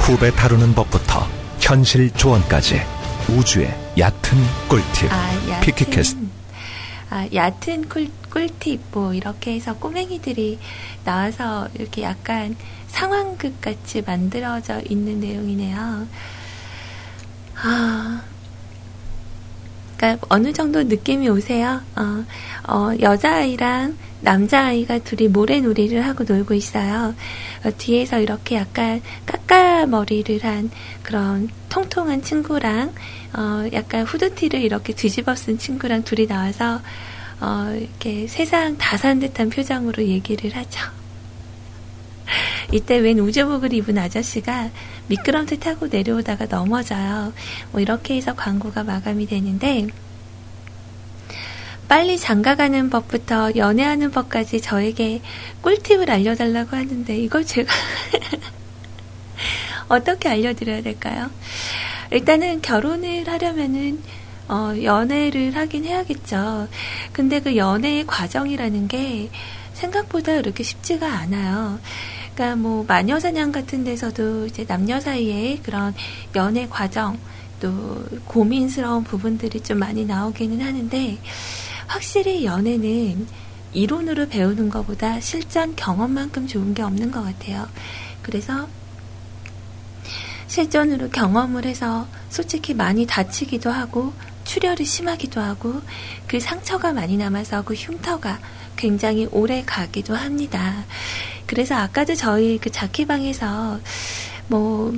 [0.00, 1.26] 후배 다루는 법부터
[1.60, 2.82] 현실 조언까지
[3.28, 6.18] 우주의 얕은 꿀팁 아, 얕은, 피키캐스트
[7.10, 10.58] 아, 얕은 꿀, 꿀팁, 뭐, 이렇게 해서 꼬맹이들이
[11.04, 12.56] 나와서 이렇게 약간
[12.88, 16.06] 상황극 같이 만들어져 있는 내용이네요.
[17.56, 18.22] 아,
[19.98, 21.82] 그러니까 어느 정도 느낌이 오세요?
[21.94, 22.24] 어,
[22.68, 27.14] 어, 여자아이랑 남자아이가 둘이 모래놀이를 하고 놀고 있어요.
[27.64, 30.70] 어, 뒤에서 이렇게 약간 까까머리를 한
[31.02, 32.94] 그런 통통한 친구랑
[33.34, 36.80] 어, 약간 후드티를 이렇게 뒤집어 쓴 친구랑 둘이 나와서
[37.42, 40.80] 어, 이렇게 세상 다 산 듯한 표정으로 얘기를 하죠.
[42.70, 44.70] 이때 웬 우주복을 입은 아저씨가
[45.08, 47.32] 미끄럼틀 타고 내려오다가 넘어져요.
[47.72, 49.88] 뭐 이렇게 해서 광고가 마감이 되는데
[51.88, 55.20] 빨리 장가가는 법부터 연애하는 법까지 저에게
[55.62, 57.74] 꿀팁을 알려달라고 하는데 이걸 제가
[59.88, 61.28] 어떻게 알려드려야 될까요?
[62.12, 64.00] 일단은 결혼을 하려면은
[64.48, 66.68] 어, 연애를 하긴 해야겠죠.
[67.12, 69.30] 근데 그 연애의 과정이라는 게
[69.72, 71.78] 생각보다 그렇게 쉽지가 않아요.
[72.34, 75.94] 그러니까 뭐 마녀사냥 같은 데서도 이제 남녀 사이에 그런
[76.34, 77.18] 연애 과정
[77.60, 81.18] 또 고민스러운 부분들이 좀 많이 나오기는 하는데
[81.86, 83.26] 확실히 연애는
[83.72, 87.68] 이론으로 배우는 것보다 실전 경험만큼 좋은 게 없는 것 같아요.
[88.22, 88.68] 그래서
[90.46, 94.12] 실전으로 경험을 해서 솔직히 많이 다치기도 하고
[94.52, 95.80] 출혈이 심하기도 하고
[96.26, 98.38] 그 상처가 많이 남아서 그 흉터가
[98.76, 100.84] 굉장히 오래 가기도 합니다.
[101.46, 103.80] 그래서 아까도 저희 그 자키방에서
[104.48, 104.92] 뭐,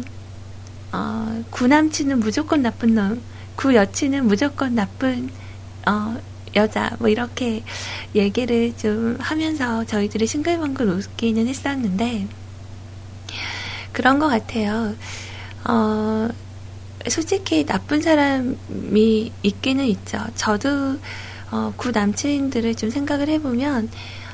[0.91, 3.23] 어, 구남친은 무조건 나쁜 놈,
[3.55, 5.31] 구여친은 무조건 나쁜,
[5.87, 6.21] 어,
[6.57, 7.63] 여자, 뭐 이렇게
[8.13, 12.27] 얘기를 좀 하면서 저희들이 싱글벙글 웃기는 했었는데,
[13.93, 14.97] 그런 것 같아요.
[15.65, 16.29] 어,
[17.09, 20.25] 솔직히 나쁜 사람이 있기는 있죠.
[20.35, 20.99] 저도
[21.51, 23.91] 어, 구 남친들을 좀 생각을 해보면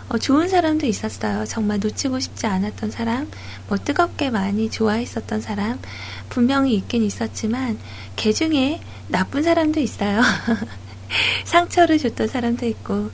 [0.08, 1.44] 어, 좋은 사람도 있었어요.
[1.46, 3.30] 정말 놓치고 싶지 않았던 사람,
[3.68, 5.78] 뭐 뜨겁게 많이 좋아했었던 사람
[6.28, 7.78] 분명히 있긴 있었지만
[8.16, 10.20] 개 중에 나쁜 사람도 있어요.
[11.44, 13.10] 상처를 줬던 사람도 있고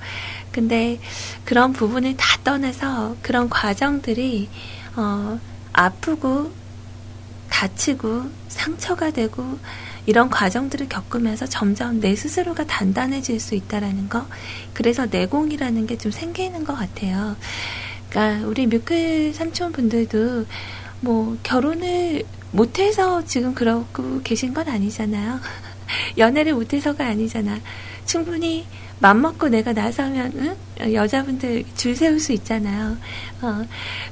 [0.53, 0.99] 근데
[1.45, 4.49] 그런 부분을 다 떠나서 그런 과정들이
[4.97, 5.38] 어,
[5.73, 6.53] 아프고
[7.51, 9.59] 다치고 상처가 되고
[10.07, 14.27] 이런 과정들을 겪으면서 점점 내 스스로가 단단해질 수 있다라는 거.
[14.73, 17.37] 그래서 내공이라는 게 좀 생기는 것 같아요.
[18.11, 20.47] 그러니까 우리 뮤클 삼촌 분들도
[21.01, 25.40] 뭐 결혼을 못해서 지금 그러고 계신 건 아니잖아요.
[26.19, 27.59] 연애를 못해서가 아니잖아.
[28.07, 28.66] 충분히
[29.01, 30.33] 맘먹고 내가 나서면
[30.81, 30.95] 응?
[30.95, 32.97] 여자분들 줄 세울 수 있잖아요.
[33.42, 33.64] 어,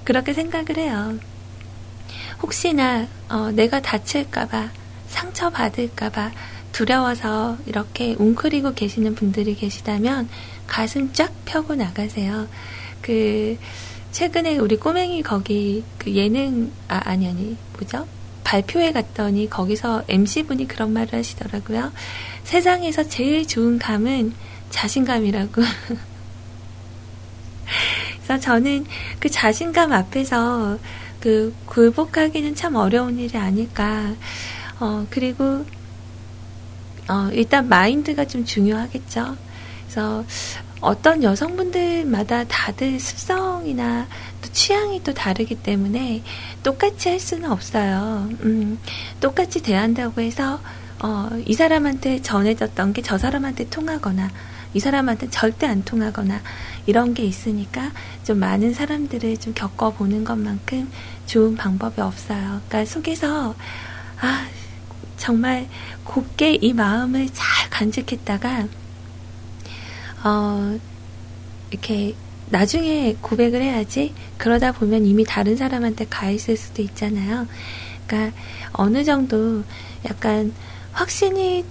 [0.05, 1.19] 그렇게 생각을 해요.
[2.45, 4.69] 혹시나 어, 내가 다칠까봐
[5.09, 6.31] 상처받을까봐
[6.73, 10.29] 두려워서 이렇게 웅크리고 계시는 분들이 계시다면
[10.67, 12.47] 가슴 쫙 펴고 나가세요.
[13.01, 13.57] 그
[14.13, 18.07] 최근에 우리 꼬맹이 거기 그 예능 아 아니 아니 뭐죠?
[18.45, 21.93] 발표회 갔더니 거기서 MC분이 그런 말을 하시더라고요.
[22.43, 24.35] 세상에서 제일 좋은 감은
[24.69, 25.63] 자신감이라고.
[28.23, 28.85] 그래서 저는
[29.19, 30.79] 그 자신감 앞에서
[31.25, 34.13] 그 굴복하기는 참 어려운 일이 아닐까.
[34.79, 35.65] 어, 그리고,
[37.09, 39.35] 어, 일단 마인드가 좀 중요하겠죠.
[39.87, 40.23] 그래서
[40.83, 44.07] 어떤 여성분들마다 다들 습성이나
[44.43, 46.23] 또 취향이 또 다르기 때문에
[46.63, 48.29] 똑같이 할 수는 없어요.
[48.42, 48.79] 음,
[49.21, 50.61] 똑같이 대한다고 해서
[51.03, 54.31] 어, 이 사람한테 전해졌던 게 저 사람한테 통하거나
[54.75, 56.40] 이 사람한테 절대 안 통하거나
[56.87, 57.92] 이런 게 있으니까
[58.25, 60.90] 좀 많은 사람들을 좀 겪어보는 것만큼
[61.27, 62.60] 좋은 방법이 없어요.
[62.68, 63.54] 그러니까 속에서
[64.20, 64.46] 아
[65.16, 65.68] 정말
[66.04, 68.68] 곱게 이 마음을 잘 간직했다가
[70.25, 70.79] 어
[71.70, 72.14] 이렇게
[72.50, 77.46] 나중에 고백을 해야지 그러다 보면 이미 다른 사람한테 가 있을 수도 있잖아요.
[78.06, 78.37] 그러니까
[78.72, 79.64] 어느 정도
[80.04, 80.52] 약간
[80.92, 81.64] 확신이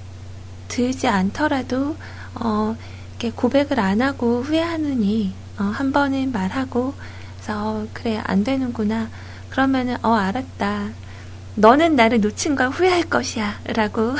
[0.67, 1.95] 들지 않더라도
[2.35, 2.75] 어,
[3.11, 6.93] 이렇게 고백을 안 하고 후회하느니, 어, 한 번은 말하고,
[7.35, 9.09] 그래서, 그래, 안 되는구나.
[9.53, 10.89] 그러면은, 어, 알았다.
[11.53, 13.59] 너는 나를 놓친 걸 후회할 것이야.
[13.75, 14.15] 라고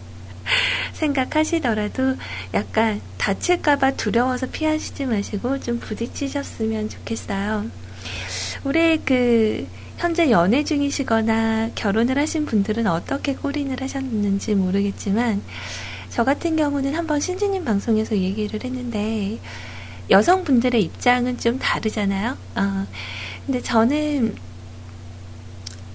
[0.94, 2.16] 생각하시더라도
[2.54, 7.66] 약간 다칠까봐 두려워서 피하시지 마시고 좀 부딪히셨으면 좋겠어요.
[8.64, 9.66] 올해 그,
[9.98, 15.42] 현재 연애 중이시거나 결혼을 하신 분들은 어떻게 꼬린을 하셨는지 모르겠지만,
[16.08, 19.38] 저 같은 경우는 한번 신지님 방송에서 얘기를 했는데,
[20.08, 22.38] 여성분들의 입장은 좀 다르잖아요.
[22.54, 22.86] 어,
[23.44, 24.45] 근데 저는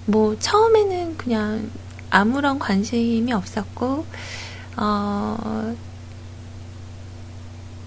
[0.06, 1.70] 뭐 처음에는 그냥
[2.10, 4.04] 아무런 관심이 없었고
[4.76, 5.92] 어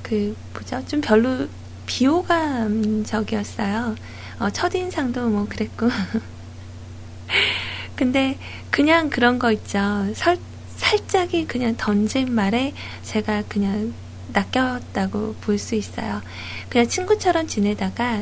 [0.08, 1.48] 그 뭐죠 좀 별로
[1.88, 3.96] 비호감적이었어요.
[4.40, 5.90] 어, 첫인상도 뭐 그랬고
[7.96, 8.38] 근데
[8.70, 9.80] 그냥 그런 거 있죠.
[10.14, 10.38] 살,
[10.76, 13.96] 살짝이 그냥 던진 말에 제가 그냥
[14.32, 16.22] 낚였다고 볼 수 있어요.
[16.70, 18.22] 그냥 친구처럼 지내다가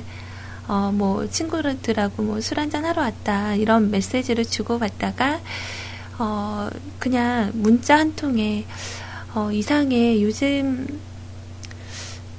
[0.67, 3.55] 어, 뭐, 친구들하고 뭐 술 한잔 하러 왔다.
[3.55, 5.39] 이런 메시지를 주고 받다가,
[6.19, 8.65] 어, 그냥 문자 한 통에,
[9.35, 10.21] 어, 이상해.
[10.21, 10.87] 요즘,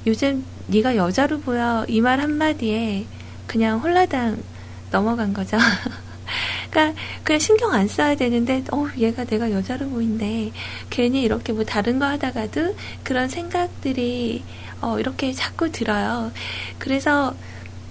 [0.06, 1.84] 요즘 네가 여자로 보여.
[1.88, 3.06] 이 말 한마디에
[3.46, 4.42] 그냥 홀라당
[4.90, 5.56] 넘어간 거죠.
[6.70, 10.52] 그러니까 그냥 신경 안 써야 되는데 어 얘가 내가 여자로 보인대
[10.90, 14.42] 괜히 이렇게 뭐 다른 거 하다가도 그런 생각들이
[14.80, 16.32] 어 이렇게 자꾸 들어요.
[16.78, 17.34] 그래서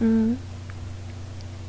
[0.02, 0.38] 음,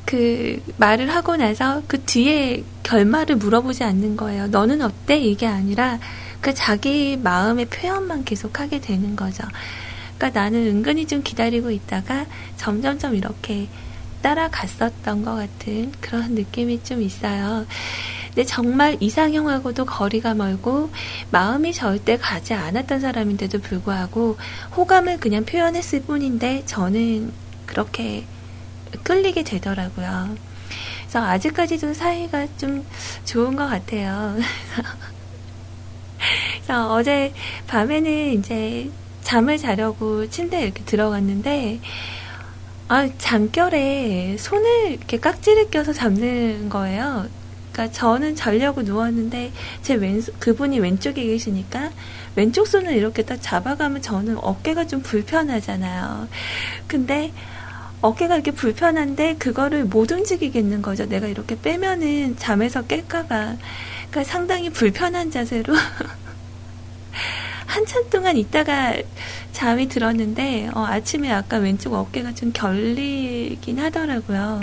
[0.04, 4.48] 그 말을 하고 나서 그 뒤에 결말을 물어보지 않는 거예요.
[4.48, 5.18] 너는 어때?
[5.18, 5.98] 이게 아니라
[6.40, 9.44] 그 자기 마음의 표현만 계속 하게 되는 거죠.
[10.18, 13.68] 그러니까 나는 은근히 좀 기다리고 있다가 점점점 이렇게
[14.22, 17.66] 따라갔었던 것 같은 그런 느낌이 좀 있어요.
[18.28, 20.90] 근데 정말 이상형하고도 거리가 멀고
[21.30, 24.36] 마음이 절대 가지 않았던 사람인데도 불구하고
[24.76, 27.32] 호감을 그냥 표현했을 뿐인데 저는
[27.66, 28.24] 그렇게
[29.02, 30.36] 끌리게 되더라고요.
[31.02, 32.84] 그래서 아직까지도 사이가 좀
[33.24, 34.36] 좋은 것 같아요.
[36.54, 37.32] 그래서 어제
[37.66, 38.90] 밤에는 이제
[39.22, 41.80] 잠을 자려고 침대에 이렇게 들어갔는데,
[42.88, 47.26] 아, 잠결에 손을 이렇게 깍지를 껴서 잡는 거예요.
[47.72, 49.52] 그러니까 저는 자려고 누웠는데
[49.82, 51.90] 제 왼손 그분이 왼쪽에 계시니까
[52.36, 56.28] 왼쪽 손을 이렇게 딱 잡아가면 저는 어깨가 좀 불편하잖아요.
[56.86, 57.32] 근데
[58.04, 61.06] 어깨가 이렇게 불편한데 그거를 못 움직이겠는 거죠.
[61.06, 63.28] 내가 이렇게 빼면은 잠에서 깰까봐.
[63.28, 65.74] 그러니까 상당히 불편한 자세로
[67.64, 68.94] 한참 동안 있다가
[69.52, 74.60] 잠이 들었는데 어, 아침에 아까 왼쪽 어깨가 좀 결리긴 하더라고요.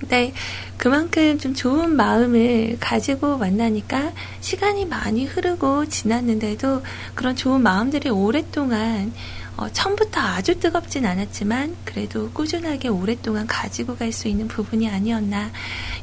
[0.00, 0.32] 근데
[0.78, 6.82] 그만큼 좀 좋은 마음을 가지고 만나니까 시간이 많이 흐르고 지났는데도
[7.14, 9.12] 그런 좋은 마음들이 오랫동안
[9.56, 15.50] 어, 처음부터 아주 뜨겁진 않았지만 그래도 꾸준하게 오랫동안 가지고 갈 수 있는 부분이 아니었나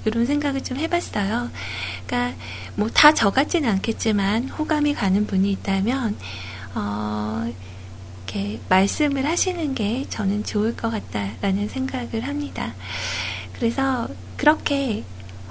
[0.05, 1.49] 이런 생각을 좀 해봤어요.
[2.05, 2.37] 그러니까
[2.75, 6.15] 뭐 다 저같지는 않겠지만 호감이 가는 분이 있다면
[6.75, 7.51] 어,
[8.25, 12.73] 이렇게 말씀을 하시는 게 저는 좋을 것 같다라는 생각을 합니다.
[13.53, 15.03] 그래서 그렇게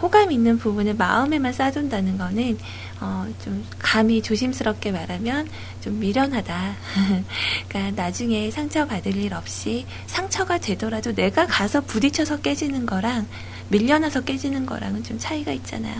[0.02, 2.58] 호감 있는 부분을 마음에만 쌓아둔다는 거는
[3.00, 5.48] 어, 좀 감히 조심스럽게 말하면
[5.80, 6.74] 좀 미련하다.
[7.68, 13.26] 그러니까 나중에 상처 받을 일 없이 상처가 되더라도 내가 가서 부딪혀서 깨지는 거랑
[13.68, 15.94] 밀려나서 깨지는 거랑은 좀 차이가 있잖아요.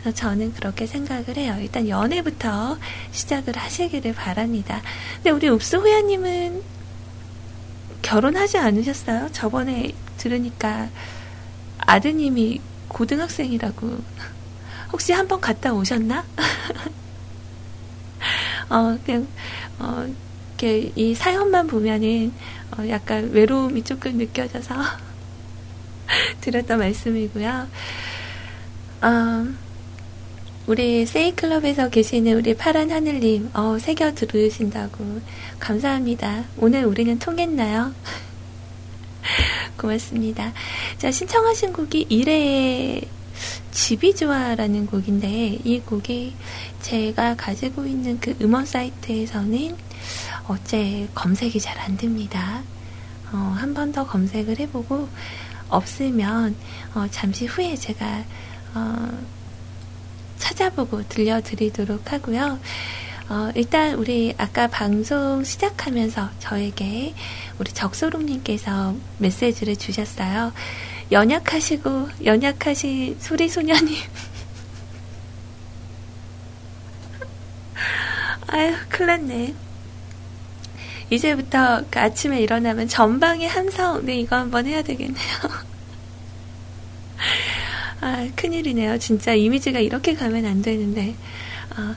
[0.00, 1.56] 그래서 저는 그렇게 생각을 해요.
[1.60, 2.78] 일단 연애부터
[3.10, 4.80] 시작을 하시기를 바랍니다.
[5.16, 6.62] 근데 우리 읍수 호야님은
[8.02, 9.30] 결혼하지 않으셨어요?
[9.32, 10.88] 저번에 들으니까
[11.78, 12.60] 아드님이
[12.94, 13.98] 고등학생이라고.
[14.92, 16.24] 혹시 한 번 갔다 오셨나?
[18.70, 19.26] 어, 그냥,
[19.78, 20.06] 어,
[20.58, 22.32] 이렇게 이 사연만 보면은,
[22.78, 24.74] 어, 약간 외로움이 조금 느껴져서
[26.40, 27.66] 드렸던 말씀이고요.
[29.02, 29.46] 어,
[30.66, 35.20] 우리 세이클럽에서 계시는 우리 파란 하늘님, 어, 새겨 들으신다고.
[35.58, 36.44] 감사합니다.
[36.56, 37.92] 오늘 우리는 통했나요?
[39.76, 40.52] 고맙습니다.
[40.98, 43.02] 자, 신청하신 곡이 이래의
[43.72, 46.34] 집이 좋아라는 곡인데, 이 곡이
[46.80, 49.76] 제가 가지고 있는 그 음원 사이트에서는
[50.46, 52.62] 어째 검색이 잘 안 됩니다.
[53.32, 55.08] 어, 한 번 더 검색을 해보고,
[55.68, 56.54] 없으면,
[56.94, 58.24] 어, 잠시 후에 제가,
[58.74, 59.18] 어,
[60.38, 62.58] 찾아보고 들려드리도록 하고요.
[63.28, 67.14] 어, 일단 우리 아까 방송 시작하면서 저에게
[67.58, 70.52] 우리 적소롱님께서 메시지를 주셨어요.
[71.10, 73.96] 연약하시고 연약하신 소리 소녀님.
[78.48, 79.54] 아유, 큰일 났네.
[81.10, 85.14] 이제부터 그 아침에 일어나면 전방의 함성, 네, 이거 한번 해야 되겠네요.
[88.02, 88.98] 아, 큰일이네요.
[88.98, 91.14] 진짜 이미지가 이렇게 가면 안 되는데.
[91.76, 91.94] 어,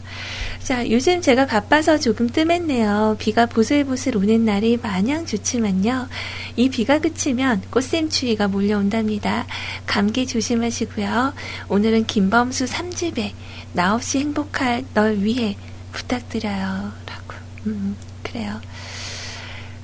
[0.68, 3.15] 자, 요즘 제가 바빠서 조금 뜸했네요.
[3.20, 6.09] 비가 보슬보슬 오는 날이 마냥 좋지만요.
[6.57, 9.47] 이 비가 그치면 꽃샘추위가 몰려온답니다.
[9.86, 11.34] 감기 조심하시고요.
[11.70, 13.32] 오늘은 김범수 3집에
[13.72, 15.55] 나 없이 행복할 널 위해
[15.93, 16.91] 부탁드려요.
[17.05, 17.34] 라고.
[17.68, 18.59] 음, 그래요.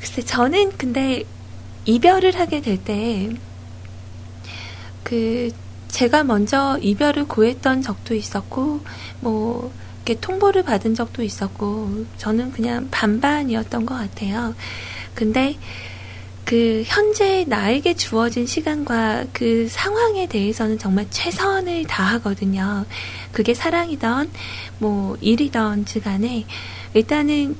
[0.01, 1.23] 글쎄, 저는 근데
[1.85, 3.29] 이별을 하게 될 때,
[5.03, 5.49] 그,
[5.87, 8.81] 제가 먼저 이별을 고했던 적도 있었고,
[9.21, 9.71] 뭐,
[10.05, 14.53] 이렇게 통보를 받은 적도 있었고, 저는 그냥 반반이었던 것 같아요.
[15.15, 15.57] 근데,
[16.43, 22.85] 그, 현재 나에게 주어진 시간과 그 상황에 대해서는 정말 최선을 다하거든요.
[23.31, 24.29] 그게 사랑이던,
[24.79, 26.45] 뭐, 일이던 간에,
[26.93, 27.55] 일단은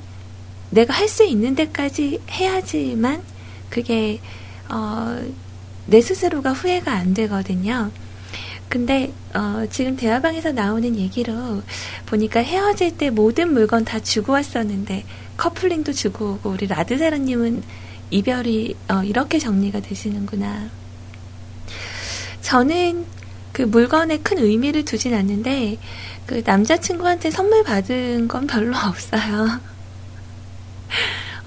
[0.68, 3.22] 내가 할 수 있는 데까지 해야지만,
[3.70, 4.20] 그게,
[4.68, 5.18] 어,
[5.86, 7.90] 내 스스로가 후회가 안 되거든요.
[8.68, 11.62] 근데 어, 지금 대화방에서 나오는 얘기로
[12.06, 15.04] 보니까 헤어질 때 모든 물건 다 주고 왔었는데
[15.36, 17.62] 커플링도 주고 오고 우리 라드사라님은
[18.10, 20.70] 이별이 어, 이렇게 정리가 되시는구나.
[22.42, 23.06] 저는
[23.52, 25.78] 그 물건에 큰 의미를 두진 않는데
[26.26, 29.60] 그 남자친구한테 선물 받은 건 별로 없어요.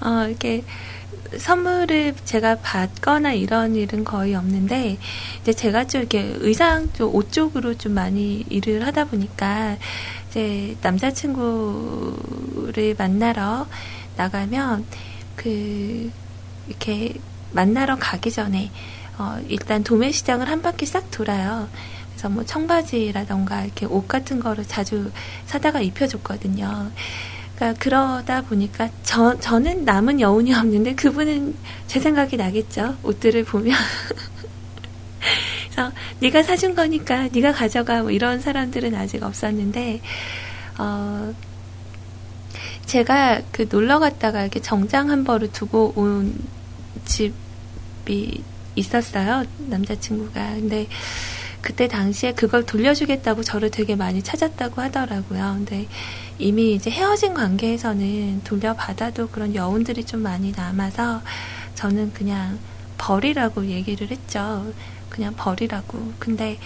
[0.00, 0.64] 어, 이렇게
[1.36, 4.98] 선물을 제가 받거나 이런 일은 거의 없는데
[5.42, 9.76] 이제 제가 좀 이렇게 의상 쪽 옷 쪽으로 좀 많이 일을 하다 보니까
[10.28, 11.74] 이제 남자친구를
[12.96, 13.66] 만나러
[14.16, 14.84] 나가면
[15.36, 16.10] 그
[16.66, 17.14] 이렇게
[17.52, 18.70] 만나러 가기 전에
[19.18, 21.68] 어 일단 도매 시장을 한 바퀴 싹 돌아요.
[22.10, 25.10] 그래서 뭐 청바지라던가 이렇게 옷 같은 거를 자주
[25.46, 26.90] 사다가 입혀줬거든요.
[27.58, 31.56] 그러니까 그러다 보니까 저, 저는 남은 여운이 없는데 그분은
[31.88, 32.96] 제 생각이 나겠죠.
[33.02, 33.76] 옷들을 보면.
[35.68, 40.00] 그래서 네가 사준 거니까 네가 가져가 뭐 이런 사람들은 아직 없었는데
[40.78, 41.34] 어
[42.86, 46.38] 제가 그 놀러 갔다가 이렇게 정장 한 벌을 두고 온
[47.04, 48.42] 집이
[48.76, 49.44] 있었어요.
[49.58, 50.54] 남자친구가.
[50.54, 50.86] 근데
[51.60, 55.54] 그때 당시에 그걸 돌려주겠다고 저를 되게 많이 찾았다고 하더라고요.
[55.56, 55.88] 근데
[56.38, 61.22] 이미 이제 헤어진 관계에서는 돌려받아도 그런 여운들이 좀 많이 남아서
[61.74, 62.58] 저는 그냥
[62.96, 64.72] 버리라고 얘기를 했죠.
[65.08, 66.12] 그냥 버리라고.
[66.18, 66.58] 근데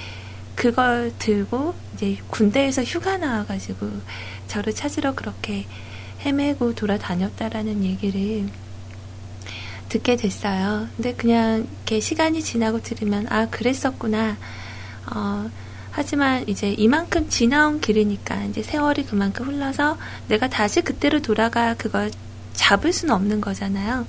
[0.54, 3.88] 그걸 들고 이제 군대에서 휴가 나와가지고
[4.46, 5.66] 저를 찾으러 그렇게
[6.24, 8.46] 헤매고 돌아다녔다라는 얘기를
[9.88, 10.88] 듣게 됐어요.
[10.96, 14.36] 근데 그냥 이렇게 시간이 지나고 들으면 아 그랬었구나.
[15.14, 15.50] 어,
[15.92, 22.10] 하지만 이제 이만큼 지나온 길이니까 이제 세월이 그만큼 흘러서 내가 다시 그때로 돌아가 그걸
[22.54, 24.06] 잡을 수는 없는 거잖아요.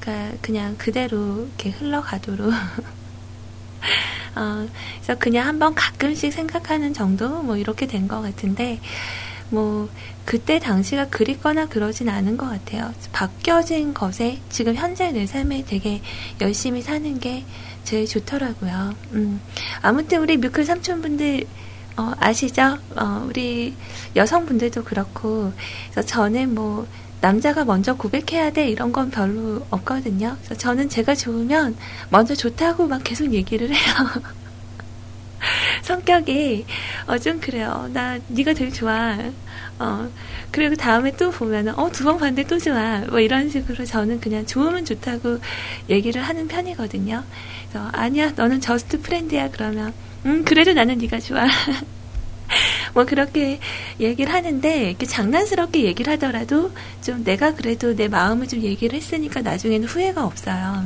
[0.00, 2.52] 그러니까 그냥 그대로 이렇게 흘러가도록.
[4.36, 8.80] 어, 그래서 그냥 한번 가끔씩 생각하는 정도 뭐 이렇게 된 것 같은데
[9.50, 9.88] 뭐
[10.24, 12.92] 그때 당시가 그립거나 그러진 않은 것 같아요.
[13.12, 16.00] 바뀌어진 것에 지금 현재 내 삶에 되게
[16.40, 17.44] 열심히 사는 게
[17.90, 18.94] 제일 좋더라고요.
[19.14, 19.40] 음.
[19.82, 21.44] 아무튼 우리 뮤클 삼촌분들
[21.96, 22.78] 어, 아시죠?
[22.94, 23.74] 어, 우리
[24.14, 25.52] 여성분들도 그렇고
[25.90, 26.86] 그래서 저는 뭐
[27.20, 30.36] 남자가 먼저 고백해야 돼 이런 건 별로 없거든요.
[30.38, 31.76] 그래서 저는 제가 좋으면
[32.10, 33.94] 먼저 좋다고 막 계속 얘기를 해요.
[35.82, 36.66] 성격이
[37.08, 37.90] 어, 좀 그래요.
[37.92, 39.18] 나 네가 되게 좋아.
[39.80, 40.08] 어,
[40.52, 42.98] 그리고 다음에 또 보면은 어, 두 번 봤는데 또 좋아.
[43.08, 45.38] 뭐 이런 식으로 저는 그냥 좋으면 좋다고
[45.88, 47.24] 얘기를 하는 편이거든요.
[47.70, 49.50] 그래서 아니야, 너는 just friend야.
[49.50, 49.92] 그러면
[50.26, 51.46] 음, 그래도 나는 네가 좋아.
[52.94, 53.60] 뭐 그렇게
[54.00, 59.86] 얘기를 하는데 이렇게 장난스럽게 얘기를 하더라도 좀 내가 그래도 내 마음을 좀 얘기를 했으니까 나중에는
[59.86, 60.84] 후회가 없어요.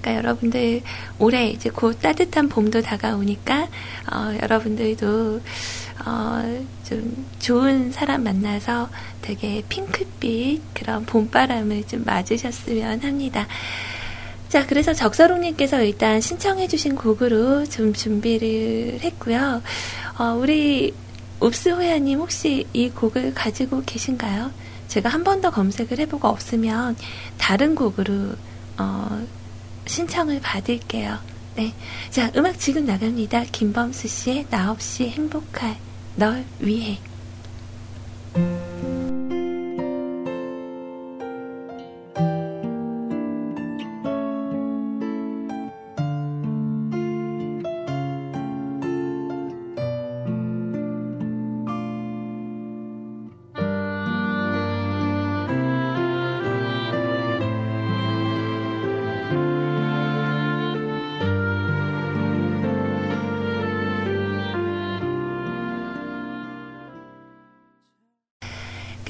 [0.00, 0.82] 그러니까 여러분들
[1.20, 3.68] 올해 이제 곧 따뜻한 봄도 다가오니까
[4.12, 5.40] 어, 여러분들도
[6.04, 8.90] 어, 좀 좋은 사람 만나서
[9.20, 13.46] 되게 핑크빛 그런 봄바람을 좀 맞으셨으면 합니다.
[14.52, 19.62] 자, 그래서 적서롱님께서 일단 신청해주신 곡으로 좀 준비를 했고요.
[20.18, 20.92] 어, 우리
[21.42, 24.50] 읍스호야님 혹시 이 곡을 가지고 계신가요?
[24.88, 26.96] 제가 한 번 더 검색을 해보고 없으면
[27.38, 28.34] 다른 곡으로
[28.76, 29.26] 어,
[29.86, 31.18] 신청을 받을게요.
[31.56, 31.72] 네.
[32.10, 33.44] 자, 음악 지금 나갑니다.
[33.52, 35.78] 김범수 씨의 나 없이 행복할
[36.14, 36.98] 널 위해.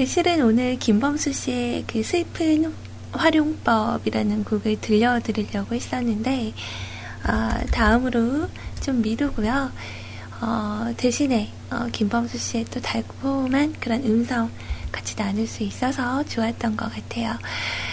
[0.02, 2.74] 그 실은 오늘 김범수 씨의 그 슬픈
[3.12, 6.52] 활용법이라는 곡을 들려드리려고 했었는데,
[7.28, 8.48] 어, 다음으로
[8.80, 9.70] 좀 미루고요.
[10.40, 14.50] 어, 대신에 어, 김범수 씨의 또 달콤한 그런 음성
[14.90, 17.38] 같이 나눌 수 있어서 좋았던 것 같아요.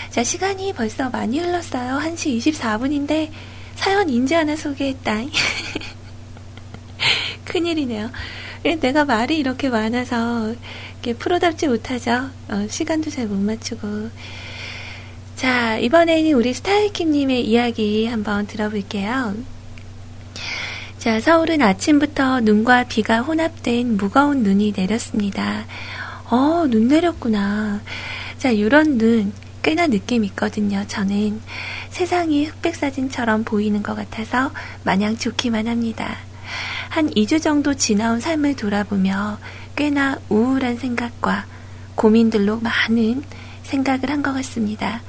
[0.10, 2.00] 자, 시간이 벌써 많이 흘렀어요.
[2.00, 3.30] 1시 24분인데
[3.76, 5.16] 사연 인지 하나 소개했다.
[7.46, 8.10] 큰일이네요.
[8.64, 10.56] 내가 말이 이렇게 많아서
[11.18, 12.30] 프로답지 못하죠.
[12.50, 14.10] 어, 시간도 잘 못 맞추고.
[15.36, 19.36] 자, 이번에는 우리 스타일킴님의 이야기 한번 들어볼게요.
[20.98, 25.66] 자, 서울은 아침부터 눈과 비가 혼합된 무거운 눈이 내렸습니다.
[26.26, 27.82] 어, 눈 내렸구나.
[28.38, 29.32] 자, 이런 눈
[29.64, 30.84] 꽤나 느낌 있거든요.
[30.88, 31.40] 저는
[31.90, 34.52] 세상이 흑백 사진처럼 보이는 것 같아서
[34.84, 36.18] 마냥 좋기만 합니다.
[36.90, 39.38] 한 2주 정도 지나온 삶을 돌아보며
[39.80, 41.46] 꽤나 우울한 생각과
[41.96, 43.24] 고민들로 많은
[43.64, 45.02] 생각을 한 것 같습니다.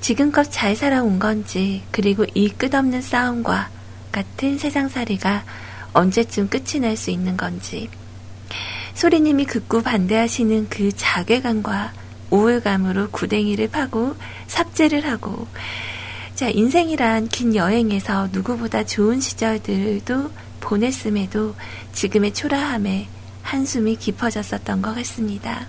[0.00, 3.68] 지금껏 잘 살아온 건지, 그리고 이 끝없는 싸움과
[4.10, 5.44] 같은 세상살이가
[5.92, 7.88] 언제쯤 끝이 날 수 있는 건지.
[8.94, 11.92] 소리님이 극구 반대하시는 그 자괴감과
[12.30, 14.16] 우울감으로 구덩이를 파고
[14.48, 15.46] 삽질을 하고,
[16.34, 21.54] 자, 인생이란 긴 여행에서 누구보다 좋은 시절들도 보냈음에도
[21.92, 23.06] 지금의 초라함에
[23.50, 25.66] 한숨이 깊어졌었던 것 같습니다.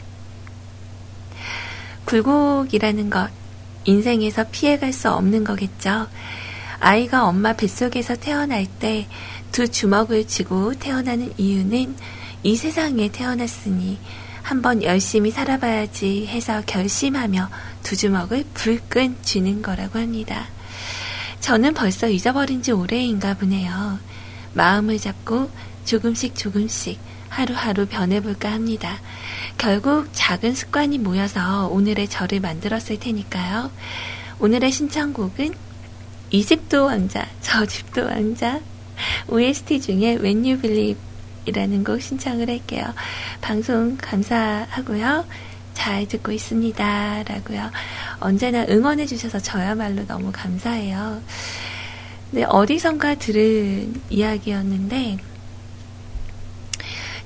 [2.05, 3.29] 굴곡이라는 것,
[3.85, 6.07] 인생에서 피해갈 수 없는 거겠죠.
[6.79, 9.07] 아이가 엄마 뱃속에서 태어날 때
[9.51, 11.95] 두 주먹을 쥐고 태어나는 이유는
[12.43, 13.99] 이 세상에 태어났으니
[14.43, 17.49] 한번 열심히 살아봐야지 해서 결심하며
[17.83, 20.47] 두 주먹을 불끈 쥐는 거라고 합니다.
[21.39, 23.99] 저는 벌써 잊어버린 지 오래인가 보네요.
[24.53, 25.49] 마음을 잡고
[25.85, 26.99] 조금씩 조금씩
[27.29, 28.99] 하루하루 변해볼까 합니다.
[29.57, 33.71] 결국 작은 습관이 모여서 오늘의 저를 만들었을 테니까요.
[34.39, 35.53] 오늘의 신청곡은
[36.31, 38.59] 이 집도 왕자, 저 집도 왕자,
[39.27, 41.01] OST 중에 When You Believe
[41.45, 42.93] 이라는 곡 신청을 할게요.
[43.41, 45.25] 방송 감사하고요.
[45.73, 47.23] 잘 듣고 있습니다.
[47.23, 47.71] 라고요.
[48.19, 51.21] 언제나 응원해주셔서 저야말로 너무 감사해요.
[52.31, 55.17] 네, 어디선가 들은 이야기였는데,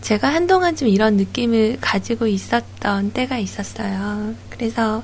[0.03, 4.35] 제가 한동안 좀 이런 느낌을 가지고 있었던 때가 있었어요.
[4.49, 5.01] 그래서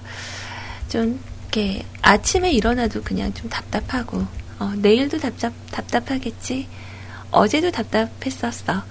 [0.89, 4.25] 좀 이렇게 아침에 일어나도 그냥 좀 답답하고,
[4.59, 6.67] 어, 내일도 답답, 답답하겠지.
[7.31, 8.83] 어제도 답답했었어.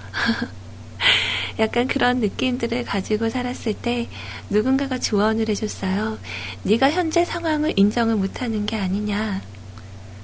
[1.59, 4.09] 약간 그런 느낌들을 가지고 살았을 때
[4.49, 6.17] 누군가가 조언을 해줬어요.
[6.63, 9.41] 네가 현재 상황을 인정을 못하는 게 아니냐.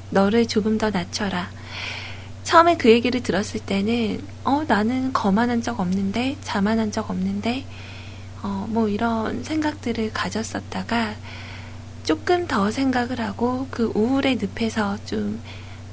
[0.09, 1.51] 너를 조금 더 낮춰라.
[2.45, 7.65] 처음에 그 얘기를 들었을 때는 어 나는 거만한 적 없는데 자만한 적 없는데
[8.41, 11.15] 어 뭐 이런 생각들을 가졌었다가
[12.03, 15.41] 조금 더 생각을 하고 그 우울의 늪에서 좀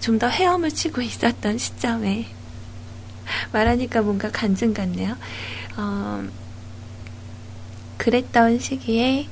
[0.03, 2.27] 좀 더 헤엄을 치고 있었던 시점에
[3.53, 5.17] 말하니까 뭔가 간증 같네요.
[5.77, 6.25] 어,
[7.99, 9.29] 그랬던 시기에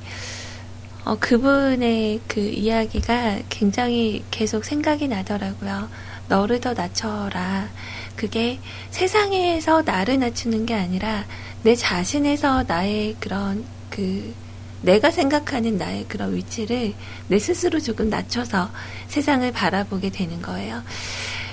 [1.03, 5.89] 어, 그분의 그 이야기가 굉장히 계속 생각이 나더라고요.
[6.31, 7.67] 너를 더 낮춰라.
[8.15, 8.59] 그게
[8.89, 11.25] 세상에서 나를 낮추는 게 아니라
[11.63, 14.33] 내 자신에서 나의 그런 그
[14.81, 16.93] 내가 생각하는 나의 그런 위치를
[17.27, 18.71] 내 스스로 조금 낮춰서
[19.09, 20.81] 세상을 바라보게 되는 거예요.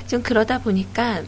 [0.06, 1.22] 좀 그러다 보니까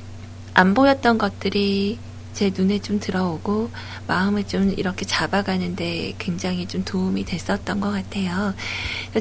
[0.55, 1.99] 안 보였던 것들이
[2.41, 3.71] 제 눈에 좀 들어오고
[4.07, 8.55] 마음을 좀 이렇게 잡아가는데 굉장히 좀 도움이 됐었던 것 같아요.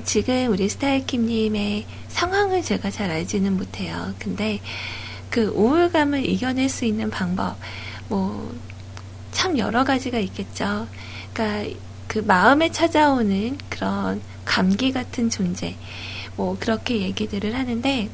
[0.05, 4.13] 지금 우리 스타일킴님의 상황을 제가 잘 알지는 못해요.
[4.19, 4.61] 근데
[5.29, 7.57] 그 우울감을 이겨낼 수 있는 방법,
[8.07, 8.55] 뭐,
[9.33, 10.87] 참 여러 가지가 있겠죠.
[11.33, 15.75] 그러니까 그 마음에 찾아오는 그런 감기 같은 존재,
[16.37, 18.09] 뭐, 그렇게 얘기들을 하는데,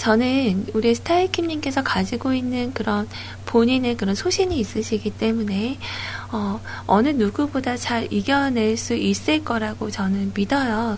[0.00, 3.06] 저는 우리 스타일킴님께서 가지고 있는 그런
[3.44, 5.78] 본인의 그런 소신이 있으시기 때문에
[6.32, 10.96] 어, 어느 누구보다 잘 이겨낼 수 있을 거라고 저는 믿어요.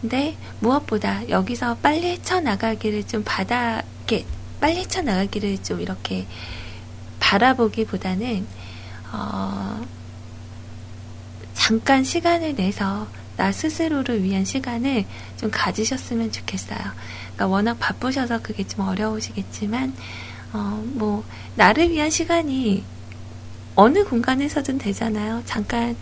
[0.00, 4.26] 근데 무엇보다 여기서 빨리 헤쳐나가기를 좀 이렇게
[4.60, 6.26] 빨리 헤쳐나가기를 좀 이렇게
[7.20, 8.44] 바라보기보다는
[9.12, 9.86] 어,
[11.54, 15.04] 잠깐 시간을 내서 나 스스로를 위한 시간을
[15.36, 16.80] 좀 가지셨으면 좋겠어요.
[17.34, 19.94] 그러니까 워낙 바쁘셔서 그게 좀 어려우시겠지만,
[20.52, 21.24] 어, 뭐,
[21.56, 22.84] 나를 위한 시간이
[23.74, 25.42] 어느 공간에서든 되잖아요.
[25.46, 25.96] 잠깐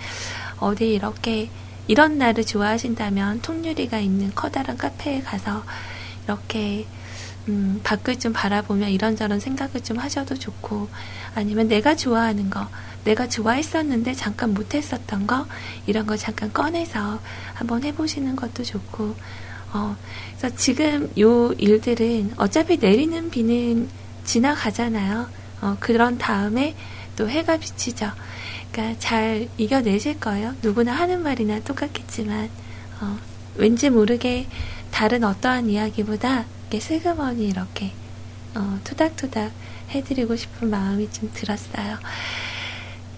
[0.59, 1.51] 어디 이렇게
[1.87, 5.65] 이런 날을 좋아하신다면 통유리가 있는 커다란 카페에 가서
[6.25, 6.87] 이렇게
[7.49, 10.89] 음, 밖을 좀 바라보며 이런저런 생각을 좀 하셔도 좋고
[11.35, 12.69] 아니면 내가 좋아하는 거
[13.05, 15.47] 내가 좋아했었는데 잠깐 못했었던 거
[15.87, 17.19] 이런 거 잠깐 꺼내서
[17.55, 19.17] 한번 해보시는 것도 좋고
[19.73, 19.97] 어,
[20.39, 23.89] 그래서 지금 요 일들은 어차피 내리는 비는
[24.25, 25.29] 지나가잖아요.
[25.63, 26.75] 어, 그런 다음에
[27.17, 28.11] 또 해가 비치죠.
[28.73, 30.55] 그러니까 잘 이겨내실 거예요.
[30.63, 32.49] 누구나 하는 말이나 똑같겠지만
[33.01, 33.19] 어,
[33.57, 34.47] 왠지 모르게
[34.91, 37.93] 다른 어떠한 이야기보다 이렇게 슬그머니 이렇게
[38.55, 39.53] 어, 토닥토닥
[39.91, 41.99] 해드리고 싶은 마음이 좀 들었어요.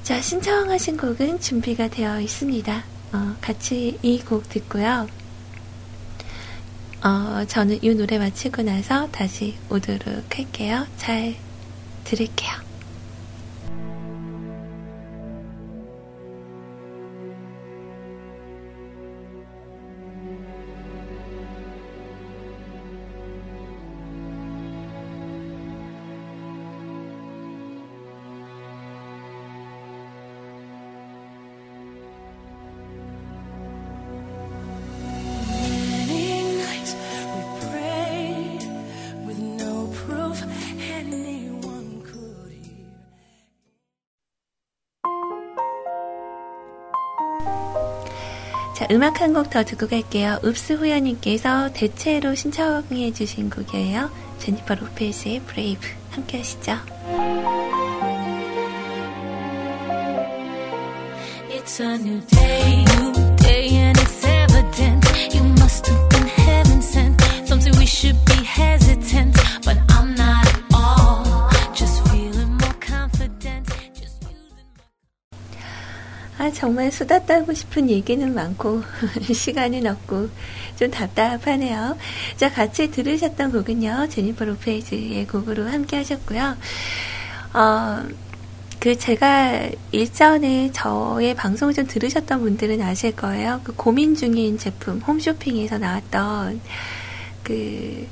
[0.03, 2.85] 자, 신청하신 곡은 준비가 되어 있습니다.
[3.13, 5.07] 어, 같이 이 곡 듣고요.
[7.05, 10.87] 어, 저는 이 노래 마치고 나서 다시 오도록 할게요.
[10.97, 11.35] 잘
[12.05, 12.72] 들을게요.
[48.93, 50.39] 음악 한 곡 더 듣고 갈게요.
[50.45, 54.11] 읍스 후야님께서 대체로 신청해 주신 곡이에요.
[54.39, 55.81] 제니퍼 로페즈의 Brave.
[56.11, 56.73] 함께 하시죠.
[61.49, 62.21] It's a new
[76.43, 78.83] 아, 정말 수다 떨고 싶은 얘기는 많고,
[79.33, 80.29] 시간은 없고,
[80.75, 81.97] 좀 답답하네요.
[82.37, 86.57] 자, 같이 들으셨던 곡은요, 제니퍼 로페즈의 곡으로 함께 하셨고요.
[87.55, 88.03] 어,
[88.81, 93.61] 그 제가 일전에 저의 방송을 좀 들으셨던 분들은 아실 거예요.
[93.63, 96.61] 그 고민 중인 제품, 홈쇼핑에서 나왔던
[97.45, 98.09] 그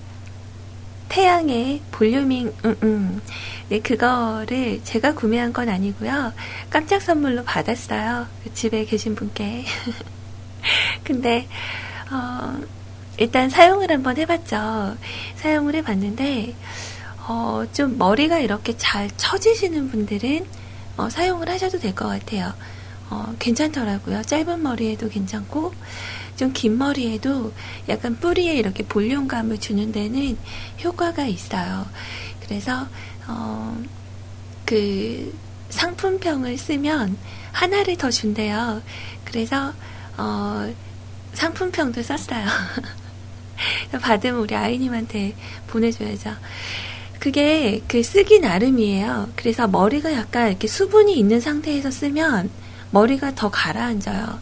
[1.10, 3.20] 태양의 볼륨ing, 음, 음.
[3.68, 6.32] 네, 그거를 제가 구매한 건 아니고요.
[6.70, 8.26] 깜짝 선물로 받았어요.
[8.44, 9.64] 그 집에 계신 분께.
[11.04, 11.48] 근데,
[12.10, 12.58] 어,
[13.18, 14.96] 일단 사용을 한번 해봤죠.
[15.36, 16.54] 사용을 해봤는데,
[17.28, 20.46] 어, 좀 머리가 이렇게 잘 처지시는 분들은
[20.96, 22.52] 어, 사용을 하셔도 될 것 같아요.
[23.10, 24.22] 어, 괜찮더라고요.
[24.22, 25.72] 짧은 머리에도 괜찮고,
[26.40, 27.52] 좀 긴 머리에도
[27.88, 30.38] 약간 뿌리에 이렇게 볼륨감을 주는 데는
[30.82, 31.86] 효과가 있어요.
[32.40, 32.86] 그래서,
[33.28, 33.78] 어,
[34.64, 35.38] 그
[35.68, 37.18] 상품평을 쓰면
[37.52, 38.80] 하나를 더 준대요.
[39.24, 39.74] 그래서,
[40.16, 40.72] 어,
[41.34, 42.46] 상품평도 썼어요.
[44.00, 45.34] 받으면 우리 아이님한테
[45.66, 46.34] 보내줘야죠.
[47.18, 49.28] 그게 그 쓰기 나름이에요.
[49.36, 52.50] 그래서 머리가 약간 이렇게 수분이 있는 상태에서 쓰면
[52.92, 54.40] 머리가 더 가라앉아요.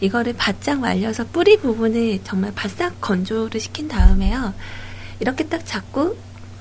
[0.00, 4.54] 이거를 바짝 말려서 뿌리 부분을 정말 바싹 건조를 시킨 다음에요.
[5.20, 6.16] 이렇게 딱 잡고,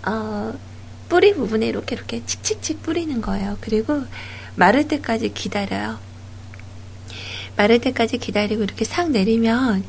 [0.06, 0.54] 어,
[1.08, 3.58] 뿌리 부분에 이렇게 이렇게 칙칙칙 뿌리는 거예요.
[3.62, 4.04] 그리고
[4.56, 5.98] 마를 때까지 기다려요.
[7.58, 9.84] 마를 때까지 기다리고 이렇게 싹 내리면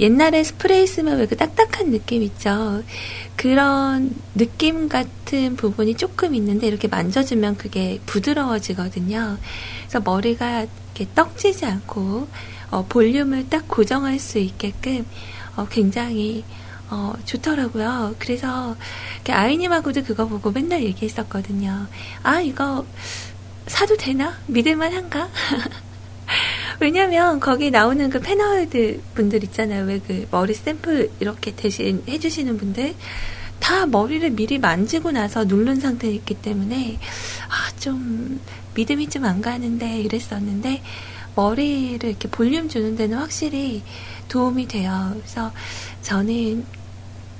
[0.00, 2.82] 옛날에 스프레이 쓰면 왜 그 딱딱한 느낌 있죠?
[3.36, 9.38] 그런 느낌 같은 부분이 조금 있는데 이렇게 만져주면 그게 부드러워지거든요.
[9.82, 12.26] 그래서 머리가 이렇게 떡지지 않고
[12.74, 15.06] 어, 볼륨을 딱 고정할 수 있게끔
[15.54, 16.42] 어, 굉장히
[16.90, 18.16] 어, 좋더라고요.
[18.18, 18.76] 그래서
[19.28, 21.86] 아이님하고도 그거 보고 맨날 얘기했었거든요.
[22.24, 22.84] 아 이거
[23.68, 24.36] 사도 되나?
[24.48, 25.28] 믿을만 한가?
[26.80, 29.84] 왜냐면 거기 나오는 그 패널드 분들 있잖아요.
[29.84, 32.94] 왜 그 머리 샘플 이렇게 대신 해주시는 분들
[33.60, 36.98] 다 머리를 미리 만지고 나서 누른 상태였기 때문에
[37.48, 38.40] 아 좀
[38.74, 40.82] 믿음이 좀 안 가는데 이랬었는데
[41.34, 43.82] 머리를 이렇게 볼륨 주는 데는 확실히
[44.28, 45.12] 도움이 돼요.
[45.16, 45.52] 그래서
[46.02, 46.64] 저는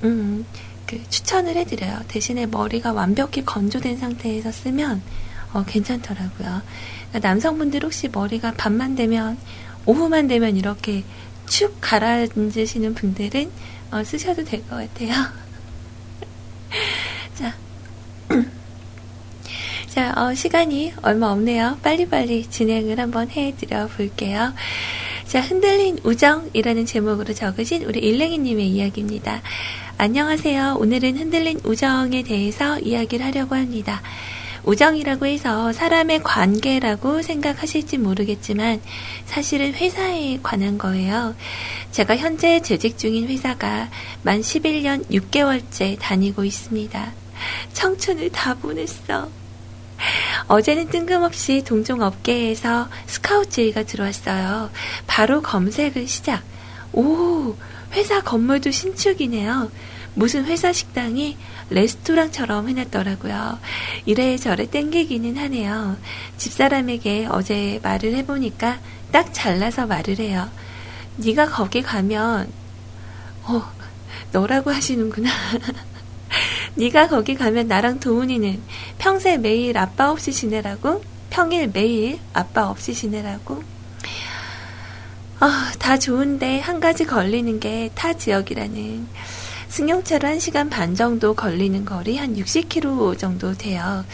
[0.03, 0.45] 음,
[0.85, 2.01] 그 추천을 해드려요.
[2.07, 5.01] 대신에 머리가 완벽히 건조된 상태에서 쓰면
[5.53, 6.61] 어, 괜찮더라고요.
[7.09, 9.37] 그러니까 남성분들 혹시 머리가 밤만 되면
[9.85, 11.03] 오후만 되면 이렇게
[11.47, 13.49] 축 가라앉으시는 분들은
[13.91, 15.13] 어, 쓰셔도 될 것 같아요.
[17.35, 17.53] 자,
[19.95, 21.77] 자 어, 시간이 얼마 없네요.
[21.81, 24.53] 빨리빨리 진행을 한번 해드려 볼게요.
[25.25, 29.41] 자, 흔들린 우정이라는 제목으로 적으신 우리 일랭이님의 이야기입니다.
[29.97, 30.75] 안녕하세요.
[30.81, 34.01] 오늘은 흔들린 우정에 대해서 이야기를 하려고 합니다.
[34.65, 38.81] 우정이라고 해서 사람의 관계라고 생각하실지 모르겠지만
[39.23, 41.37] 사실은 회사에 관한 거예요.
[41.91, 43.89] 제가 현재 재직 중인 회사가
[44.23, 47.13] 만 11년 6개월째 다니고 있습니다.
[47.71, 49.44] 청춘을 다 보냈어.
[50.47, 54.69] 어제는 뜬금없이 동종 업계에서 스카우트 제의가 들어왔어요.
[55.07, 56.43] 바로 검색을 시작.
[56.93, 57.55] 오,
[57.93, 59.71] 회사 건물도 신축이네요.
[60.13, 61.37] 무슨 회사 식당이
[61.69, 63.59] 레스토랑처럼 해놨더라고요.
[64.05, 65.97] 이래저래 땡기기는 하네요.
[66.37, 68.79] 집사람에게 어제 말을 해보니까
[69.11, 70.49] 딱 잘라서 말을 해요.
[71.17, 72.51] 네가 거기 가면
[73.43, 73.63] 어
[74.31, 75.29] 너라고 하시는구나.
[76.75, 78.61] 네가 거기 가면 나랑 도훈이는
[78.97, 81.01] 평생 매일 아빠 없이 지내라고?
[81.29, 83.63] 평일 매일 아빠 없이 지내라고?
[85.39, 89.07] 아, 다 좋은데 한 가지 걸리는 게 타 지역이라는
[89.67, 94.05] 승용차로 1시간 반 정도 걸리는 거리 한 60km 정도 돼요.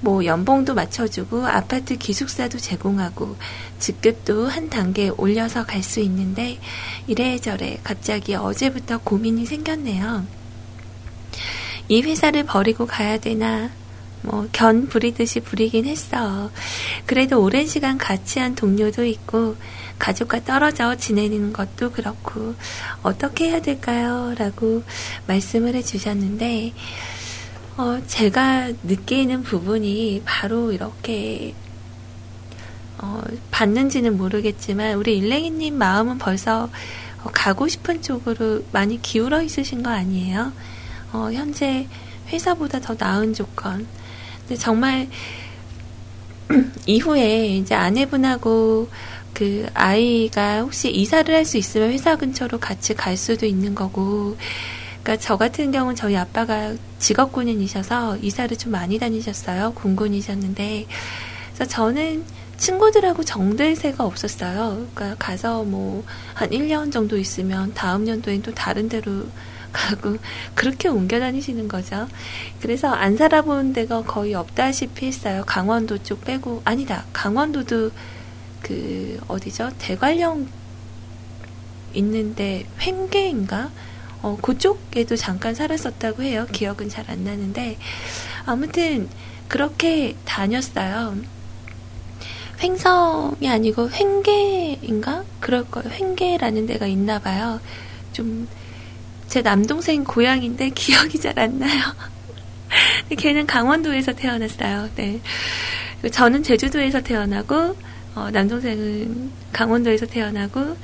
[0.00, 3.36] 뭐 연봉도 맞춰주고 아파트 기숙사도 제공하고
[3.78, 6.58] 직급도 한 단계 올려서 갈 수 있는데
[7.06, 10.24] 이래저래 갑자기 어제부터 고민이 생겼네요.
[11.88, 13.70] 이 회사를 버리고 가야 되나?
[14.22, 16.50] 뭐, 견 부리듯이 부리긴 했어.
[17.06, 19.56] 그래도 오랜 시간 같이 한 동료도 있고,
[19.98, 22.54] 가족과 떨어져 지내는 것도 그렇고,
[23.02, 24.34] 어떻게 해야 될까요?
[24.36, 24.82] 라고
[25.28, 26.74] 말씀을 해주셨는데,
[27.78, 31.54] 어, 제가 느끼는 부분이 바로 이렇게,
[32.98, 36.68] 어, 봤는지는 모르겠지만, 우리 일랭이님 마음은 벌써
[37.22, 40.52] 어, 가고 싶은 쪽으로 많이 기울어 있으신 거 아니에요?
[41.12, 41.88] 어, 현재
[42.28, 43.86] 회사보다 더 나은 조건.
[44.40, 45.08] 근데 정말
[46.86, 48.88] 이후에 이제 아내분하고
[49.34, 54.36] 그 아이가 혹시 이사를 할 수 있으면 회사 근처로 같이 갈 수도 있는 거고.
[55.02, 59.72] 그러니까 저 같은 경우는 저희 아빠가 직업 군인이셔서 이사를 좀 많이 다니셨어요.
[59.74, 60.86] 군군이셨는데.
[61.54, 62.24] 그래서 저는
[62.56, 64.86] 친구들하고 정될 새가 없었어요.
[64.94, 66.04] 그러니까 가서 뭐
[66.34, 69.24] 한 1년 정도 있으면 다음 연도엔 또 다른 데로
[69.72, 70.16] 가고
[70.54, 72.08] 그렇게 옮겨 다니시는 거죠.
[72.60, 75.44] 그래서 안 살아본 데가 거의 없다시피 했어요.
[75.46, 77.04] 강원도 쪽 빼고 아니다.
[77.12, 77.90] 강원도도
[78.62, 79.70] 그 어디죠?
[79.78, 80.48] 대관령
[81.94, 83.70] 있는데 횡계인가?
[84.22, 86.46] 어, 그쪽에도 잠깐 살았었다고 해요.
[86.52, 87.78] 기억은 잘 안 나는데
[88.44, 89.08] 아무튼
[89.48, 91.16] 그렇게 다녔어요.
[92.60, 95.24] 횡성이 아니고 횡계인가?
[95.40, 95.90] 그럴 거예요.
[95.90, 97.60] 횡계라는 데가 있나 봐요.
[98.12, 98.48] 좀
[99.28, 101.80] 제 남동생 고향인데 기억이 잘 안 나요.
[103.16, 104.88] 걔는 강원도에서 태어났어요.
[104.96, 105.20] 네.
[106.10, 107.76] 저는 제주도에서 태어나고
[108.14, 110.76] 어, 남동생은 강원도에서 태어나고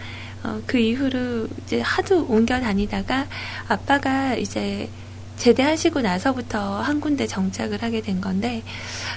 [0.45, 3.27] 어, 그 이후로 이제 하도 옮겨 다니다가
[3.67, 4.89] 아빠가 이제
[5.37, 8.63] 제대하시고 나서부터 한 군데 정착을 하게 된 건데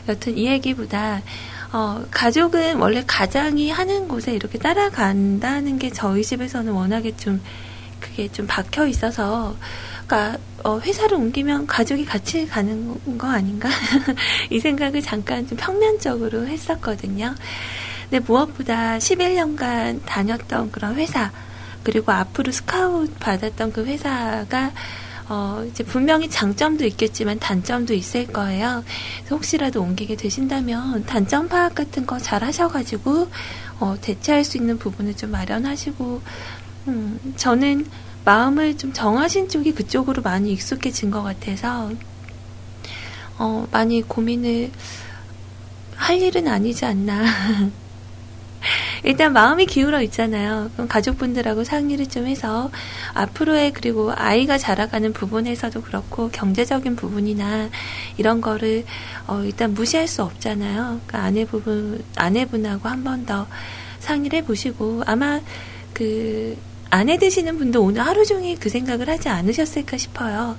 [0.07, 1.21] 여튼 이 얘기보다
[1.73, 7.41] 어, 가족은 원래 가장이 하는 곳에 이렇게 따라간다는 게 저희 집에서는 워낙에 좀
[7.99, 9.55] 그게 좀 박혀 있어서
[10.05, 13.69] 그러니까 어, 회사를 옮기면 가족이 같이 가는 거 아닌가
[14.49, 17.35] 이 생각을 잠깐 좀 평면적으로 했었거든요.
[18.09, 21.31] 근데 무엇보다 11년간 다녔던 그런 회사
[21.83, 24.71] 그리고 앞으로 스카우트 받았던 그 회사가
[25.29, 28.83] 어, 이제 분명히 장점도 있겠지만 단점도 있을 거예요.
[29.29, 33.27] 혹시라도 옮기게 되신다면 단점 파악 같은 거 잘 하셔가지고,
[33.79, 36.21] 어, 대체할 수 있는 부분을 좀 마련하시고,
[36.87, 37.85] 음, 저는
[38.25, 41.91] 마음을 좀 정하신 쪽이 그쪽으로 많이 익숙해진 것 같아서,
[43.37, 44.71] 어, 많이 고민을
[45.95, 47.23] 할 일은 아니지 않나.
[49.03, 50.69] 일단 마음이 기울어 있잖아요.
[50.73, 52.71] 그럼 가족분들하고 상의를 좀 해서
[53.13, 57.69] 앞으로의 그리고 아이가 자라가는 부분에서도 그렇고 경제적인 부분이나
[58.17, 58.85] 이런 거를
[59.27, 61.01] 어 일단 무시할 수 없잖아요.
[61.07, 63.47] 그러니까 아내분 아내분하고 한 번 더
[63.99, 65.39] 상의를 해보시고 아마
[65.93, 66.57] 그
[66.89, 70.57] 아내 되시는 분도 오늘 하루 종일 그 생각을 하지 않으셨을까 싶어요.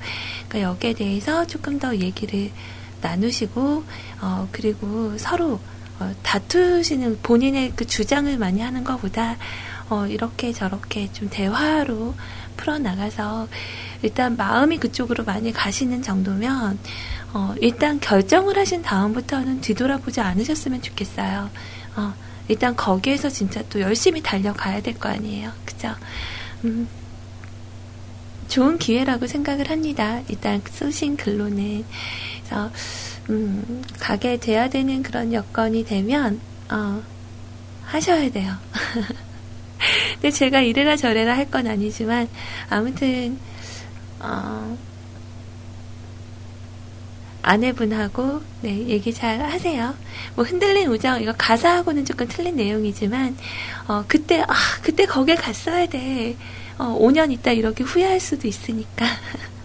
[0.48, 2.50] 그러니까 여기에 대해서 조금 더 얘기를
[3.00, 3.84] 나누시고
[4.20, 5.60] 어 그리고 서로
[6.00, 9.36] 어, 다투시는 본인의 그 주장을 많이 하는 것보다
[9.90, 12.14] 어, 이렇게 저렇게 좀 대화로
[12.56, 13.48] 풀어나가서
[14.02, 16.78] 일단 마음이 그쪽으로 많이 가시는 정도면
[17.32, 21.50] 어, 일단 결정을 하신 다음부터는 뒤돌아보지 않으셨으면 좋겠어요.
[21.96, 22.14] 어,
[22.48, 25.52] 일단 거기에서 진짜 또 열심히 달려가야 될 거 아니에요.
[25.64, 25.94] 그죠?
[26.64, 26.88] 음,
[28.48, 30.20] 좋은 기회라고 생각을 합니다.
[30.28, 31.84] 일단 쓰신 글로는.
[32.38, 32.70] 그래서
[33.30, 36.40] 음, 가게 돼야 되는 그런 여건이 되면,
[36.70, 37.02] 어,
[37.84, 38.54] 하셔야 돼요.
[40.14, 42.28] 근데 제가 이래라 저래라 할 건 아니지만,
[42.70, 43.38] 아무튼,
[44.20, 44.76] 어,
[47.48, 49.94] 아내분하고, 네, 얘기 잘 하세요.
[50.34, 53.36] 뭐, 흔들린 우정, 이거 가사하고는 조금 틀린 내용이지만,
[53.88, 56.36] 어, 그때, 아, 그때 거길 갔어야 돼.
[56.78, 59.06] 어, 5년 있다 이렇게 후회할 수도 있으니까.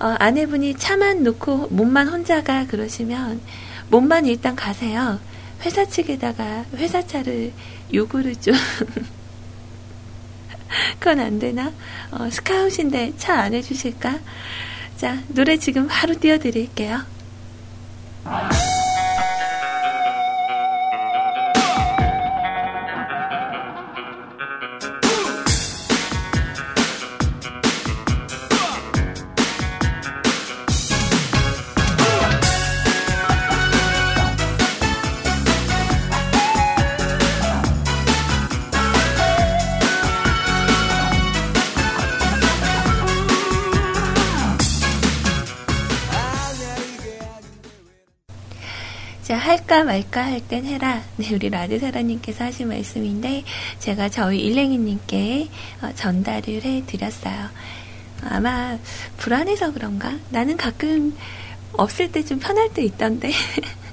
[0.00, 3.40] 어, 아내분이 차만 놓고 몸만 혼자가 그러시면
[3.90, 5.18] 몸만 일단 가세요.
[5.64, 7.52] 회사 측에다가 회사 차를
[7.92, 8.54] 요구를 좀
[11.00, 11.72] 그건 안 되나?
[12.12, 14.18] 어, 스카웃인데 차 안 해주실까?
[14.98, 17.02] 자, 노래 지금 바로 띄워드릴게요.
[49.84, 51.02] 말까 할 땐 해라.
[51.16, 53.44] 네, 우리 라드사라님께서 하신 말씀인데,
[53.78, 55.48] 제가 저희 일랭이님께
[55.82, 57.48] 어, 전달을 해 드렸어요.
[58.22, 58.78] 아마
[59.16, 60.16] 불안해서 그런가?
[60.30, 61.16] 나는 가끔
[61.74, 63.30] 없을 때 좀 편할 때 있던데.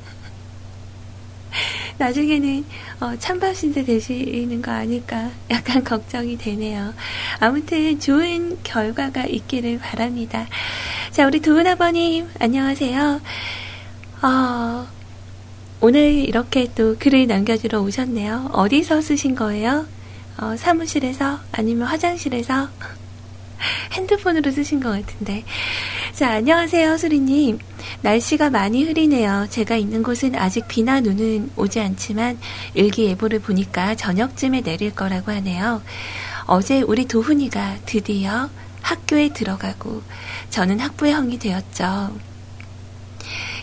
[1.97, 2.65] 나중에는
[2.99, 6.93] 어, 찬밥 신세 되시는 거 아닐까 약간 걱정이 되네요.
[7.39, 10.45] 아무튼 좋은 결과가 있기를 바랍니다.
[11.11, 13.21] 자, 우리 도은 아버님 안녕하세요.
[14.23, 14.87] 어,
[15.81, 18.51] 오늘 이렇게 또 글을 남겨주러 오셨네요.
[18.53, 19.85] 어디서 쓰신 거예요?
[20.37, 22.69] 어, 사무실에서 아니면 화장실에서
[23.93, 25.43] 핸드폰으로 쓰신 것 같은데.
[26.13, 27.59] 자, 안녕하세요, 수리님.
[28.01, 29.47] 날씨가 많이 흐리네요.
[29.49, 32.37] 제가 있는 곳은 아직 비나 눈은 오지 않지만
[32.73, 35.81] 일기예보를 보니까 저녁쯤에 내릴 거라고 하네요.
[36.45, 38.49] 어제 우리 도훈이가 드디어
[38.81, 40.03] 학교에 들어가고
[40.49, 42.15] 저는 학부형이 되었죠.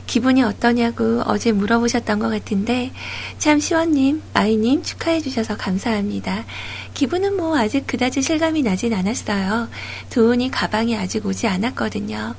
[0.07, 2.93] 기분이 어떠냐고 어제 물어보셨던 것 같은데
[3.39, 6.45] 참 시원님, 아이님 축하해 주셔서 감사합니다.
[6.95, 9.69] 기분은 뭐 아직 그다지 실감이 나진 않았어요.
[10.11, 12.35] 도훈이 가방이 아직 오지 않았거든요.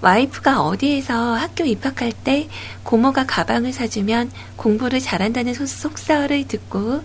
[0.00, 2.48] 와이프가 어디에서 학교 입학할 때
[2.82, 7.02] 고모가 가방을 사주면 공부를 잘한다는 속사를 듣고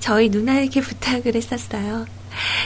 [0.00, 2.06] 저희 누나에게 부탁을 했었어요.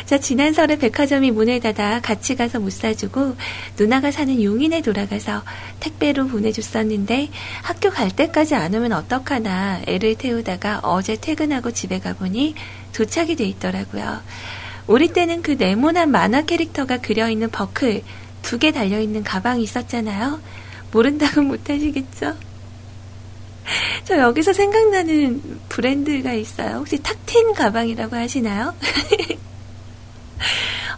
[0.07, 3.37] 자, 지난 설에 백화점이 문을 닫아 같이 가서 못 사주고
[3.79, 5.43] 누나가 사는 용인에 돌아가서
[5.81, 7.31] 택배로 보내줬었는데
[7.63, 12.55] 학교 갈 때까지 안 오면 어떡하나 애를 태우다가 어제 퇴근하고 집에 가보니
[12.93, 14.21] 도착이 돼 있더라고요.
[14.87, 18.03] 우리 때는 그 네모난 만화 캐릭터가 그려있는 버클
[18.43, 20.41] 두 개 달려있는 가방이 있었잖아요.
[20.93, 22.35] 모른다고 못하시겠죠?
[24.05, 26.77] 저 여기서 생각나는 브랜드가 있어요.
[26.79, 28.75] 혹시 탁틴 가방이라고 하시나요?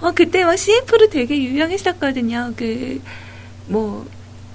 [0.00, 2.52] 어, 그때 막 CF로 되게 유명했었거든요.
[2.56, 3.02] 그,
[3.66, 4.06] 뭐,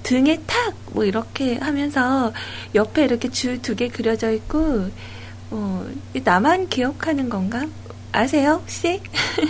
[0.02, 2.32] 등에 탁, 뭐, 이렇게 하면서
[2.74, 4.90] 옆에 이렇게 줄 두 개 그려져 있고,
[5.50, 5.86] 어,
[6.24, 7.66] 나만 기억하는 건가?
[8.12, 9.00] 아세요, 혹시?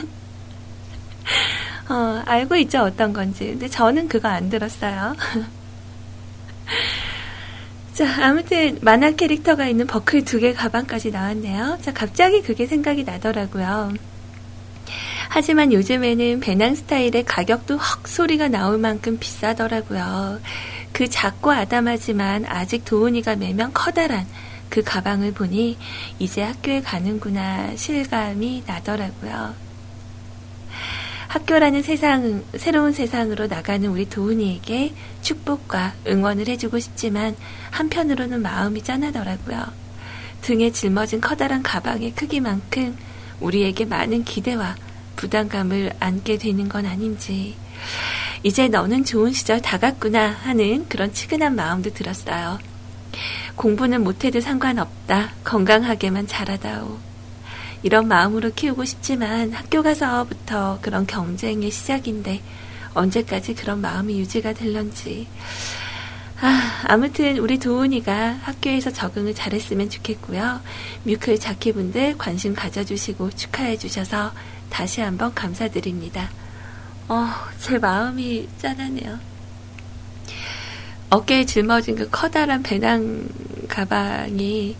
[1.88, 3.46] 어, 알고 있죠, 어떤 건지.
[3.46, 5.14] 근데 저는 그거 안 들었어요.
[7.92, 11.78] 자, 아무튼 만화 캐릭터가 있는 버클 두 개 가방까지 나왔네요.
[11.82, 13.92] 자, 갑자기 그게 생각이 나더라고요.
[15.34, 20.38] 하지만 요즘에는 배낭 스타일의 가격도 헉 소리가 나올 만큼 비싸더라고요.
[20.92, 24.26] 그 작고 아담하지만 아직 도훈이가 매면 커다란
[24.68, 25.78] 그 가방을 보니
[26.18, 29.54] 이제 학교에 가는구나 실감이 나더라고요.
[31.28, 37.34] 학교라는 세상, 새로운 세상으로 나가는 우리 도훈이에게 축복과 응원을 해주고 싶지만
[37.70, 39.64] 한편으로는 마음이 짠하더라고요.
[40.42, 42.98] 등에 짊어진 커다란 가방의 크기만큼
[43.40, 44.76] 우리에게 많은 기대와
[45.16, 47.56] 부담감을 안게 되는 건 아닌지,
[48.42, 52.58] 이제 너는 좋은 시절 다 갔구나 하는 그런 치근한 마음도 들었어요.
[53.56, 55.30] 공부는 못해도 상관없다.
[55.44, 56.98] 건강하게만 자라다오.
[57.82, 62.40] 이런 마음으로 키우고 싶지만 학교 가서부터 그런 경쟁의 시작인데
[62.94, 65.26] 언제까지 그런 마음이 유지가 될런지.
[66.40, 70.60] 아, 아무튼 우리 도훈이가 학교에서 적응을 잘했으면 좋겠고요.
[71.04, 74.32] 뮤클 자키분들 관심 가져주시고 축하해 주셔서
[74.72, 76.30] 다시 한번 감사드립니다.
[77.08, 77.28] 어,
[77.60, 79.18] 제 마음이 짠하네요.
[81.10, 83.28] 어깨에 짊어진 그 커다란 배낭
[83.68, 84.74] 가방이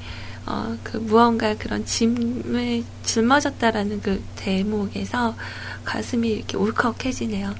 [0.46, 5.36] 어, 그 무언가 그런 짐을 짊어졌다라는 그 대목에서
[5.84, 7.54] 가슴이 이렇게 울컥해지네요.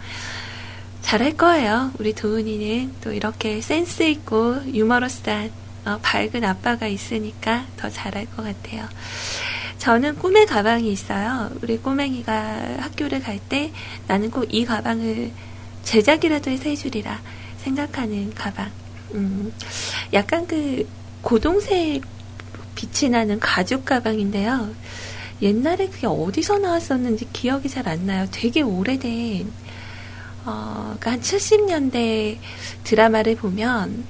[1.03, 1.93] 잘할 거예요.
[1.99, 5.51] 우리 도은이는 또 이렇게 센스 있고 유머러스한
[5.85, 8.89] 어, 밝은 아빠가 있으니까 더 잘할 것 같아요.
[9.83, 11.51] 저는 꿈의 가방이 있어요.
[11.61, 12.33] 우리 꼬맹이가
[12.79, 13.73] 학교를 갈 때
[14.07, 15.33] 나는 꼭 이 가방을
[15.83, 17.21] 제작이라도 해서 해주리라
[17.59, 18.71] 생각하는 가방.
[19.15, 19.53] 음,
[20.13, 20.89] 약간 그
[21.23, 22.03] 고동색
[22.77, 24.73] 빛이 나는 가죽 가방인데요.
[25.43, 28.29] 옛날에 그게 어디서 나왔었는지 기억이 잘 안 나요.
[28.31, 29.51] 되게 오래된
[30.45, 32.39] 어, 그한 70년대
[32.85, 34.05] 드라마를 보면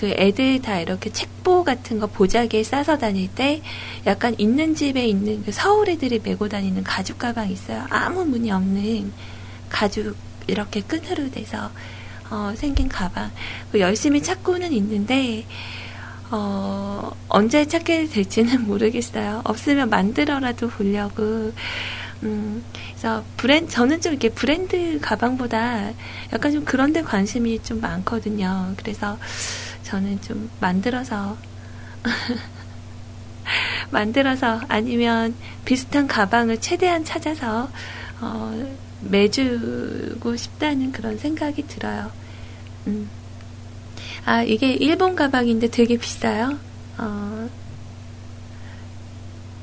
[0.00, 3.60] 그 애들 다 이렇게 책보 같은 거 보자기에 싸서 다닐 때
[4.06, 7.84] 약간 있는 집에 있는 그 서울 애들이 메고 다니는 가죽 가방 있어요.
[7.90, 9.12] 아무 문이 없는
[9.68, 11.70] 가죽 이렇게 끈으로 돼서
[12.30, 13.30] 어, 생긴 가방.
[13.70, 15.44] 그 열심히 찾고는 있는데
[16.30, 19.42] 어, 언제 찾게 될지는 모르겠어요.
[19.44, 21.52] 없으면 만들어라도 보려고.
[22.22, 25.90] 음, 그래서 브랜 저는 좀 이렇게 브랜드 가방보다
[26.32, 28.72] 약간 좀 그런 데 관심이 좀 많거든요.
[28.78, 29.18] 그래서
[29.90, 31.36] 저는 좀 만들어서
[33.90, 35.34] 만들어서 아니면
[35.64, 37.68] 비슷한 가방을 최대한 찾아서
[38.20, 42.12] 어, 매주고 싶다는 그런 생각이 들어요.
[42.86, 43.10] 음.
[44.24, 46.56] 아, 이게 일본 가방인데 되게 비싸요.
[46.98, 47.50] 어.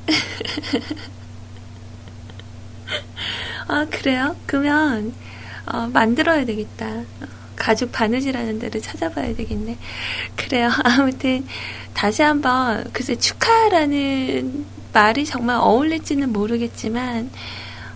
[3.68, 4.36] 아, 그래요?
[4.44, 5.14] 그러면,
[5.64, 7.04] 어, 만들어야 되겠다.
[7.58, 9.76] 가죽 바느질하는 데를 찾아봐야 되겠네.
[10.36, 10.70] 그래요.
[10.84, 11.46] 아무튼,
[11.94, 17.30] 다시 한번, 글쎄, 축하라는 말이 정말 어울릴지는 모르겠지만,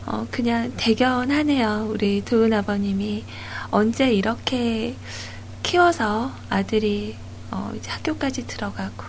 [0.07, 1.87] 어, 그냥 대견하네요.
[1.91, 3.25] 우리 도은 아버님이.
[3.71, 4.95] 언제 이렇게
[5.63, 7.17] 키워서 아들이
[7.51, 9.05] 어, 이제 학교까지 들어가고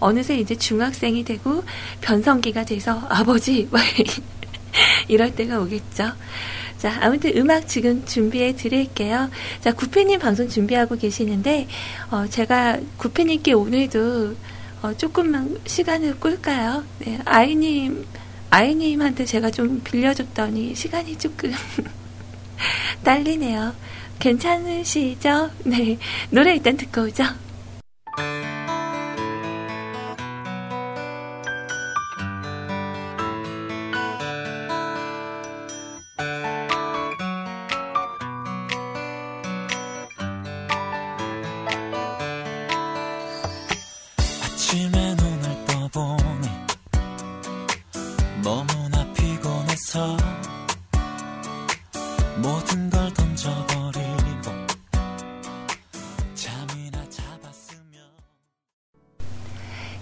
[0.00, 1.62] 어느새 이제 중학생이 되고
[2.00, 3.68] 변성기가 돼서 아버지
[5.06, 6.12] 이럴 때가 오겠죠.
[6.82, 9.30] 자, 아무튼 음악 지금 준비해 드릴게요.
[9.60, 11.68] 자, 구피님 방송 준비하고 계시는데,
[12.10, 14.34] 어, 제가 구피님께 오늘도
[14.82, 16.82] 어, 조금만 시간을 꿀까요?
[16.98, 18.04] 네, 아이님,
[18.50, 21.52] 아이님한테 제가 좀 빌려줬더니 시간이 조금
[23.04, 23.76] 딸리네요.
[24.18, 25.50] 괜찮으시죠?
[25.62, 25.98] 네.
[26.30, 27.22] 노래 일단 듣고 오죠.
[44.72, 46.48] 아침에 눈을 떠보니
[48.42, 50.16] 너무나 피곤해서
[52.38, 54.50] 모든 걸 던져버리고
[56.34, 58.02] 잠이나 잡았으면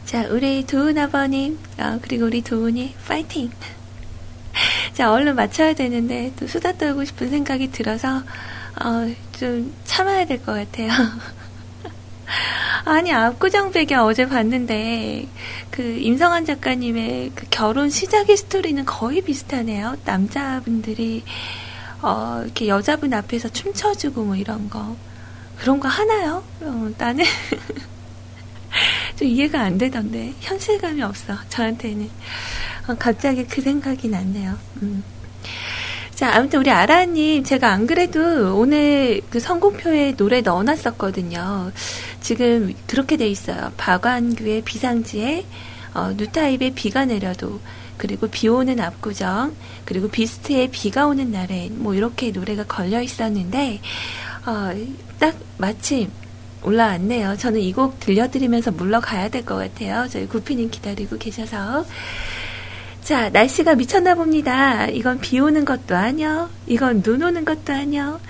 [0.07, 3.51] 자, 우리 도은 아버님, 어, 그리고 우리 도은이 파이팅!
[4.95, 10.53] 자, 얼른 맞춰야 되는데 또 수다 떨고 싶은 생각이 들어서 어, 좀 참아야 될 것
[10.53, 10.91] 같아요.
[12.91, 15.29] 아니, 압구정 배경 어제 봤는데,
[15.71, 19.97] 그, 임성환 작가님의 그 결혼 시작의 스토리는 거의 비슷하네요.
[20.05, 21.23] 남자분들이,
[22.03, 24.97] 어, 이렇게 여자분 앞에서 춤춰주고 뭐 이런 거.
[25.57, 26.43] 그런 거 하나요?
[26.63, 27.25] 어, 나는
[29.15, 30.35] 좀 이해가 안 되던데.
[30.41, 32.11] 현실감이 없어, 저한테는.
[32.89, 34.59] 어, 갑자기 그 생각이 났네요.
[34.83, 35.05] 음.
[36.21, 41.73] 자, 아무튼 우리 아라님, 제가 안 그래도 오늘 그 선곡표에 노래 넣어놨었거든요.
[42.35, 43.73] 지금 그렇게 돼 있어요.
[43.77, 45.45] 박완규의 비상지에,
[45.95, 47.59] 어, 뉴타입의 비가 내려도,
[47.97, 53.81] 그리고 비 오는 압구정, 그리고 비스트의 비가 오는 날엔, 뭐 이렇게 노래가 걸려 있었는데,
[54.47, 54.71] 어,
[55.19, 56.09] 딱 마침
[56.63, 57.37] 올라왔네요.
[57.37, 60.07] 저는 이 곡 들려드리면서 물러가야 될 것 같아요.
[60.09, 61.85] 저희 구피님 기다리고 계셔서.
[63.03, 64.87] 자, 날씨가 미쳤나 봅니다.
[64.87, 66.49] 이건 비 오는 것도 아니요.
[66.69, 68.21] 이건 눈 오는 것도 아니요.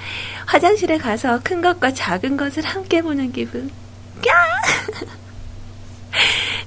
[0.46, 3.70] 화장실에 가서 큰 것과 작은 것을 함께 보는 기분.
[4.20, 5.10] 까!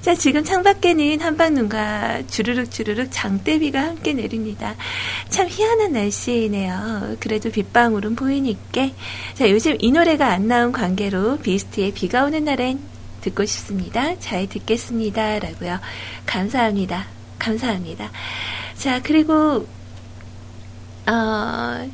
[0.04, 4.74] 자, 지금 창밖에는 한방눈과 주르륵 주르륵 장대비가 함께 내립니다.
[5.30, 7.16] 참 희한한 날씨네요.
[7.20, 8.90] 그래도 빗방울은 보이니까.
[9.32, 12.80] 자, 요즘 이 노래가 안 나온 관계로 비스트의 비가 오는 날엔
[13.22, 14.18] 듣고 싶습니다.
[14.18, 15.38] 잘 듣겠습니다.
[15.38, 15.80] 라고요.
[16.26, 17.06] 감사합니다.
[17.38, 18.10] 감사합니다.
[18.76, 19.66] 자, 그리고,
[21.06, 21.90] 어,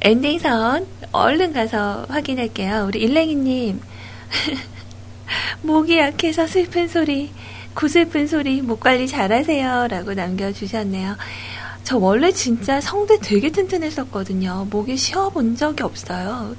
[0.00, 2.86] 엔딩선 얼른 가서 확인할게요.
[2.88, 3.91] 우리 일랭이님.
[5.62, 7.32] 목이 약해서 슬픈 소리,
[7.74, 9.88] 구슬픈 소리, 목 관리 잘하세요.
[9.88, 11.16] 라고 남겨주셨네요.
[11.84, 14.68] 저 원래 진짜 성대 되게 튼튼했었거든요.
[14.70, 16.56] 목이 쉬어본 적이 없어요.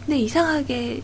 [0.00, 1.02] 근데 이상하게,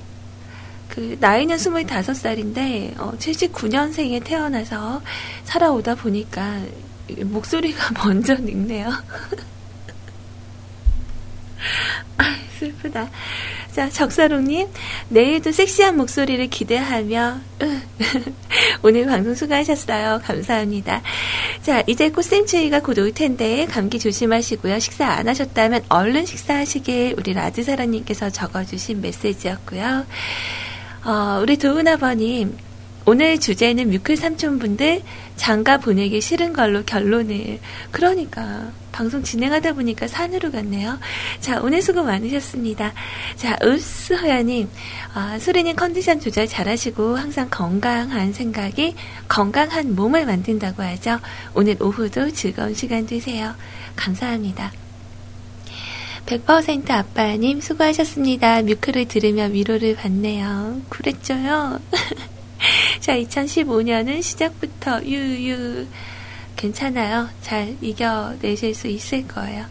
[0.89, 5.03] 그, 나이는 25살인데, 어, 79년생에 태어나서
[5.45, 6.61] 살아오다 보니까,
[7.19, 8.89] 목소리가 먼저 늙네요.
[12.19, 13.11] 아, 슬프다.
[13.75, 14.69] 자, 적사롱님,
[15.11, 17.39] 내일도 섹시한 목소리를 기대하며,
[18.83, 20.21] 오늘 방송 수고하셨어요.
[20.25, 21.03] 감사합니다.
[21.63, 24.79] 자, 이제 꽃샘추위가 곧 올 텐데, 감기 조심하시고요.
[24.81, 30.05] 식사 안 하셨다면 얼른 식사하시길 우리 라드사라님께서 적어주신 메시지였고요.
[31.05, 32.57] 어, 우리 도은아버님,
[33.07, 35.03] 오늘 주제는 뮤클 삼촌분들
[35.37, 37.59] 장가 보내기 싫은 걸로 결론을.
[37.91, 40.99] 그러니까, 방송 진행하다 보니까 산으로 갔네요.
[41.41, 42.93] 자, 오늘 수고 많으셨습니다.
[43.37, 44.69] 자, 으스 허야님,
[45.15, 48.95] 아, 소리님 컨디션 조절 잘하시고 항상 건강한 생각이
[49.29, 51.21] 건강한 몸을 만든다고 하죠.
[51.55, 53.55] 오늘 오후도 즐거운 시간 되세요.
[53.97, 54.73] 감사합니다.
[56.27, 58.63] 100% 아빠님 수고하셨습니다.
[58.63, 60.81] 뮤크를 들으며 위로를 받네요.
[60.89, 61.81] 그랬죠요?
[63.01, 65.87] 자, 2015년은 시작부터 유유
[66.61, 67.27] 괜찮아요.
[67.41, 69.65] 잘 이겨내실 수 있을 거예요.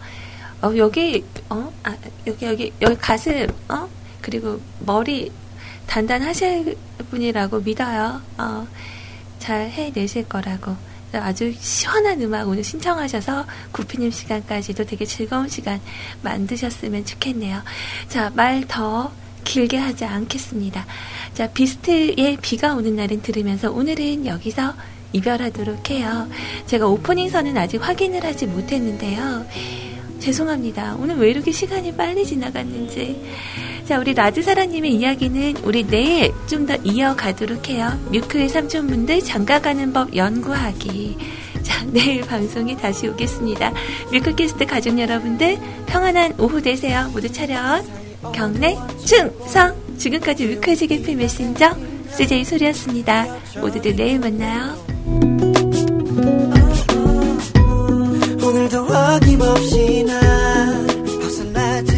[0.64, 1.96] 어, 여기, 어, 아,
[2.26, 3.88] 여기, 여기, 여기 가슴, 어,
[4.22, 5.32] 그리고 머리
[5.86, 6.76] 단단하실
[7.12, 8.20] 분이라고 믿어요.
[8.40, 8.68] 어,
[9.38, 10.76] 잘 해내실 거라고.
[11.14, 15.80] 아주 시원한 음악 오늘 신청하셔서 구피님 시간까지도 되게 즐거운 시간
[16.24, 17.62] 만드셨으면 좋겠네요.
[18.08, 19.12] 자, 말 더
[19.44, 20.86] 길게 하지 않겠습니다.
[21.34, 24.74] 자, 비스트의 비가 오는 날은 들으면서 오늘은 여기서
[25.14, 26.28] 이별하도록 해요.
[26.66, 29.46] 제가 오프닝선은 아직 확인을 하지 못했는데요.
[30.20, 30.98] 죄송합니다.
[31.00, 33.24] 오늘 왜 이렇게 시간이 빨리 지나갔는지.
[33.86, 37.90] 자, 우리 라즈사라님의 이야기는 우리 내일 좀 더 이어가도록 해요.
[38.12, 41.18] 뮤크의 삼촌분들 장가가는 법 연구하기.
[41.64, 43.74] 자, 내일 방송에 다시 오겠습니다.
[44.12, 45.58] 뮤크캐스트 가족 여러분들
[45.88, 47.10] 평안한 오후 되세요.
[47.12, 47.84] 모두 차렷,
[48.34, 48.76] 경례,
[49.06, 49.74] 충성!
[49.98, 51.76] 지금까지 뮤크의 지게피 메신저
[52.16, 53.26] CJ 소리였습니다.
[53.60, 54.89] 모두들 내일 만나요.
[58.42, 60.88] 오늘도 어김없이 날
[61.22, 61.89] 벗어나지